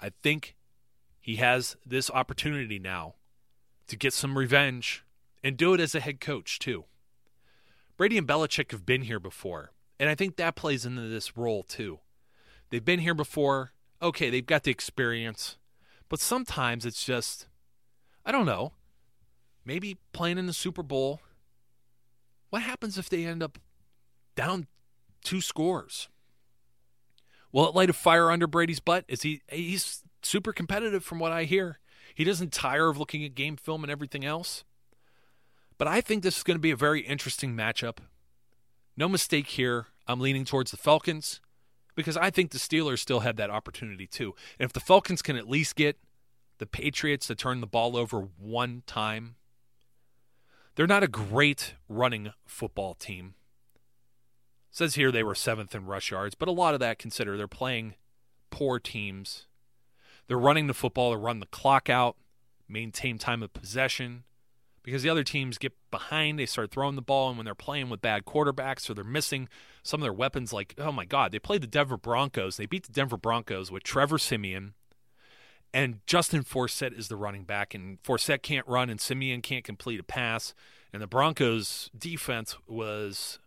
I 0.00 0.10
think 0.22 0.56
he 1.20 1.36
has 1.36 1.76
this 1.86 2.10
opportunity 2.10 2.78
now 2.78 3.14
to 3.86 3.96
get 3.96 4.12
some 4.12 4.36
revenge 4.36 5.04
and 5.44 5.56
do 5.56 5.74
it 5.74 5.80
as 5.80 5.94
a 5.94 6.00
head 6.00 6.20
coach 6.20 6.58
too. 6.58 6.84
Brady 7.96 8.18
and 8.18 8.26
Belichick 8.26 8.72
have 8.72 8.84
been 8.84 9.02
here 9.02 9.20
before, 9.20 9.72
and 10.00 10.08
I 10.08 10.14
think 10.14 10.36
that 10.36 10.56
plays 10.56 10.84
into 10.84 11.02
this 11.02 11.36
role 11.36 11.62
too. 11.62 12.00
They've 12.70 12.84
been 12.84 13.00
here 13.00 13.14
before. 13.14 13.72
Okay, 14.00 14.30
they've 14.30 14.44
got 14.44 14.64
the 14.64 14.70
experience, 14.70 15.58
but 16.08 16.18
sometimes 16.18 16.84
it's 16.84 17.04
just 17.04 17.46
I 18.24 18.32
don't 18.32 18.46
know. 18.46 18.72
Maybe 19.64 19.98
playing 20.12 20.38
in 20.38 20.46
the 20.46 20.52
Super 20.52 20.82
Bowl. 20.82 21.20
What 22.52 22.60
happens 22.60 22.98
if 22.98 23.08
they 23.08 23.24
end 23.24 23.42
up 23.42 23.58
down 24.36 24.66
two 25.24 25.40
scores? 25.40 26.10
Will 27.50 27.66
it 27.66 27.74
light 27.74 27.88
a 27.88 27.94
fire 27.94 28.30
under 28.30 28.46
Brady's 28.46 28.78
butt? 28.78 29.06
Is 29.08 29.22
he 29.22 29.40
he's 29.48 30.02
super 30.20 30.52
competitive 30.52 31.02
from 31.02 31.18
what 31.18 31.32
I 31.32 31.44
hear. 31.44 31.78
He 32.14 32.24
doesn't 32.24 32.52
tire 32.52 32.90
of 32.90 32.98
looking 32.98 33.24
at 33.24 33.34
game 33.34 33.56
film 33.56 33.82
and 33.82 33.90
everything 33.90 34.22
else. 34.22 34.64
But 35.78 35.88
I 35.88 36.02
think 36.02 36.22
this 36.22 36.36
is 36.36 36.42
going 36.42 36.56
to 36.56 36.60
be 36.60 36.70
a 36.70 36.76
very 36.76 37.00
interesting 37.00 37.56
matchup. 37.56 38.00
No 38.98 39.08
mistake 39.08 39.46
here. 39.46 39.86
I'm 40.06 40.20
leaning 40.20 40.44
towards 40.44 40.72
the 40.72 40.76
Falcons 40.76 41.40
because 41.94 42.18
I 42.18 42.28
think 42.28 42.50
the 42.50 42.58
Steelers 42.58 42.98
still 42.98 43.20
have 43.20 43.36
that 43.36 43.48
opportunity 43.48 44.06
too. 44.06 44.34
And 44.58 44.66
if 44.66 44.74
the 44.74 44.80
Falcons 44.80 45.22
can 45.22 45.38
at 45.38 45.48
least 45.48 45.74
get 45.74 45.96
the 46.58 46.66
Patriots 46.66 47.28
to 47.28 47.34
turn 47.34 47.62
the 47.62 47.66
ball 47.66 47.96
over 47.96 48.28
one 48.38 48.82
time, 48.86 49.36
they're 50.74 50.86
not 50.86 51.02
a 51.02 51.08
great 51.08 51.74
running 51.88 52.32
football 52.46 52.94
team. 52.94 53.34
It 54.70 54.76
says 54.76 54.94
here 54.94 55.12
they 55.12 55.22
were 55.22 55.34
seventh 55.34 55.74
in 55.74 55.86
rush 55.86 56.10
yards, 56.10 56.34
but 56.34 56.48
a 56.48 56.52
lot 56.52 56.74
of 56.74 56.80
that 56.80 56.98
consider 56.98 57.36
they're 57.36 57.48
playing 57.48 57.94
poor 58.50 58.78
teams. 58.78 59.46
They're 60.26 60.38
running 60.38 60.66
the 60.66 60.74
football, 60.74 61.10
they 61.10 61.16
run 61.16 61.40
the 61.40 61.46
clock 61.46 61.90
out, 61.90 62.16
maintain 62.68 63.18
time 63.18 63.42
of 63.42 63.52
possession 63.52 64.24
because 64.82 65.02
the 65.02 65.10
other 65.10 65.24
teams 65.24 65.58
get 65.58 65.72
behind, 65.90 66.38
they 66.38 66.46
start 66.46 66.70
throwing 66.70 66.96
the 66.96 67.02
ball, 67.02 67.28
and 67.28 67.38
when 67.38 67.44
they're 67.44 67.54
playing 67.54 67.88
with 67.88 68.00
bad 68.00 68.24
quarterbacks 68.24 68.88
or 68.90 68.94
they're 68.94 69.04
missing 69.04 69.48
some 69.82 70.00
of 70.00 70.02
their 70.02 70.12
weapons, 70.12 70.52
like, 70.52 70.74
oh 70.78 70.92
my 70.92 71.04
God, 71.04 71.32
they 71.32 71.38
played 71.38 71.62
the 71.62 71.68
Denver 71.68 71.96
Broncos. 71.96 72.56
They 72.56 72.66
beat 72.66 72.84
the 72.84 72.92
Denver 72.92 73.16
Broncos 73.16 73.70
with 73.70 73.84
Trevor 73.84 74.18
Siemian, 74.18 74.74
and 75.74 76.00
Justin 76.06 76.44
Forsett 76.44 76.96
is 76.96 77.08
the 77.08 77.16
running 77.16 77.44
back, 77.44 77.74
and 77.74 78.02
Forsett 78.02 78.42
can't 78.42 78.66
run, 78.66 78.90
and 78.90 79.00
Siemian 79.00 79.42
can't 79.42 79.64
complete 79.64 80.00
a 80.00 80.04
pass. 80.04 80.54
And 80.92 81.00
the 81.00 81.06
Broncos' 81.06 81.90
defense 81.96 82.56
was 82.66 83.38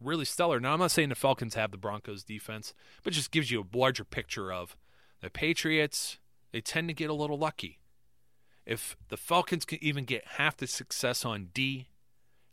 really 0.00 0.24
stellar. 0.24 0.58
Now, 0.58 0.72
I'm 0.72 0.78
not 0.78 0.90
saying 0.90 1.10
the 1.10 1.14
Falcons 1.14 1.54
have 1.54 1.70
the 1.70 1.76
Broncos' 1.76 2.24
defense, 2.24 2.72
but 3.02 3.12
just 3.12 3.30
gives 3.30 3.50
you 3.50 3.60
a 3.60 3.76
larger 3.76 4.04
picture 4.04 4.52
of 4.52 4.76
the 5.20 5.28
Patriots. 5.30 6.18
They 6.52 6.60
tend 6.60 6.88
to 6.88 6.94
get 6.94 7.10
a 7.10 7.14
little 7.14 7.38
lucky 7.38 7.80
if 8.66 8.96
the 9.08 9.16
Falcons 9.16 9.64
can 9.64 9.82
even 9.82 10.04
get 10.04 10.26
half 10.26 10.56
the 10.56 10.66
success 10.66 11.24
on 11.24 11.48
D 11.52 11.88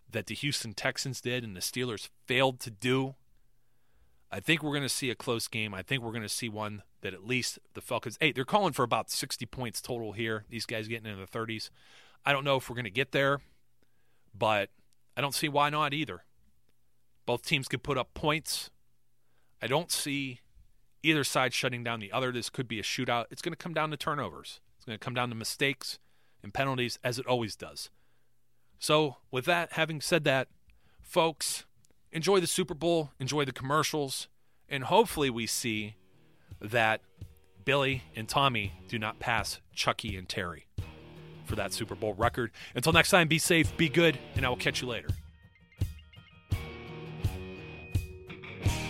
that 0.09 0.27
the 0.27 0.35
Houston 0.35 0.73
Texans 0.73 1.21
did 1.21 1.43
and 1.43 1.55
the 1.55 1.61
Steelers 1.61 2.09
failed 2.27 2.59
to 2.61 2.69
do, 2.69 3.15
I 4.31 4.39
think 4.39 4.61
we're 4.61 4.71
going 4.71 4.81
to 4.83 4.89
see 4.89 5.09
a 5.09 5.15
close 5.15 5.47
game. 5.47 5.73
I 5.73 5.83
think 5.83 6.03
we're 6.03 6.11
going 6.11 6.21
to 6.21 6.29
see 6.29 6.49
one 6.49 6.83
that 7.01 7.13
at 7.13 7.25
least 7.25 7.59
the 7.73 7.81
Falcons. 7.81 8.17
Hey, 8.19 8.31
they're 8.31 8.45
calling 8.45 8.73
for 8.73 8.83
about 8.83 9.09
60 9.09 9.45
points 9.47 9.81
total 9.81 10.13
here. 10.13 10.45
These 10.49 10.65
guys 10.65 10.87
getting 10.87 11.11
in 11.11 11.19
the 11.19 11.27
30s. 11.27 11.69
I 12.25 12.31
don't 12.31 12.43
know 12.43 12.57
if 12.57 12.69
we're 12.69 12.75
going 12.75 12.85
to 12.85 12.91
get 12.91 13.11
there, 13.11 13.41
but 14.37 14.69
I 15.17 15.21
don't 15.21 15.35
see 15.35 15.49
why 15.49 15.69
not 15.69 15.93
either. 15.93 16.23
Both 17.25 17.45
teams 17.45 17.67
could 17.67 17.83
put 17.83 17.97
up 17.97 18.13
points. 18.13 18.69
I 19.61 19.67
don't 19.67 19.91
see 19.91 20.39
either 21.03 21.23
side 21.23 21.53
shutting 21.53 21.83
down 21.83 21.99
the 21.99 22.11
other. 22.11 22.31
This 22.31 22.49
could 22.49 22.67
be 22.67 22.79
a 22.79 22.83
shootout. 22.83 23.25
It's 23.31 23.41
going 23.41 23.53
to 23.53 23.57
come 23.57 23.73
down 23.73 23.91
to 23.91 23.97
turnovers. 23.97 24.59
It's 24.77 24.85
going 24.85 24.97
to 24.97 25.03
come 25.03 25.13
down 25.13 25.29
to 25.29 25.35
mistakes 25.35 25.99
and 26.43 26.53
penalties, 26.53 26.97
as 27.03 27.19
it 27.19 27.25
always 27.27 27.55
does. 27.55 27.89
So, 28.79 29.17
with 29.29 29.45
that, 29.45 29.73
having 29.73 30.01
said 30.01 30.23
that, 30.23 30.47
folks, 31.03 31.65
enjoy 32.11 32.39
the 32.39 32.47
Super 32.47 32.73
Bowl, 32.73 33.11
enjoy 33.19 33.45
the 33.45 33.51
commercials, 33.51 34.27
and 34.67 34.85
hopefully 34.85 35.29
we 35.29 35.45
see 35.45 35.95
that 36.61 37.01
Billy 37.65 38.03
and 38.15 38.27
Tommy 38.27 38.73
do 38.87 38.99
not 38.99 39.19
pass 39.19 39.59
Chucky 39.73 40.15
and 40.15 40.27
Terry 40.27 40.67
for 41.45 41.55
that 41.55 41.73
Super 41.73 41.95
Bowl 41.95 42.13
record. 42.13 42.51
Until 42.75 42.93
next 42.93 43.09
time, 43.09 43.27
be 43.27 43.39
safe, 43.39 43.75
be 43.77 43.89
good, 43.89 44.17
and 44.35 44.45
I 44.45 44.49
will 44.49 44.55
catch 44.55 44.81
you 44.81 44.87
later. 44.87 45.09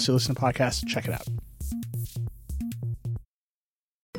you 0.07 0.13
listen 0.13 0.35
to 0.35 0.41
podcasts, 0.41 0.85
check 0.87 1.07
it 1.07 1.13
out. 1.13 1.27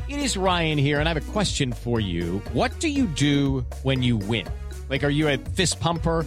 It 0.09 0.19
is 0.19 0.37
Ryan 0.37 0.79
here, 0.79 1.01
and 1.01 1.09
I 1.09 1.15
have 1.15 1.29
a 1.29 1.33
question 1.33 1.73
for 1.73 1.99
you. 1.99 2.43
What 2.53 2.79
do 2.81 2.89
you 2.89 3.07
do 3.07 3.65
when 3.83 4.03
you 4.03 4.19
win? 4.19 4.47
Like, 4.91 5.05
are 5.05 5.11
you 5.11 5.29
a 5.29 5.39
fist 5.39 5.81
pumper? 5.81 6.27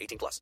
18 0.00 0.18
plus. 0.18 0.40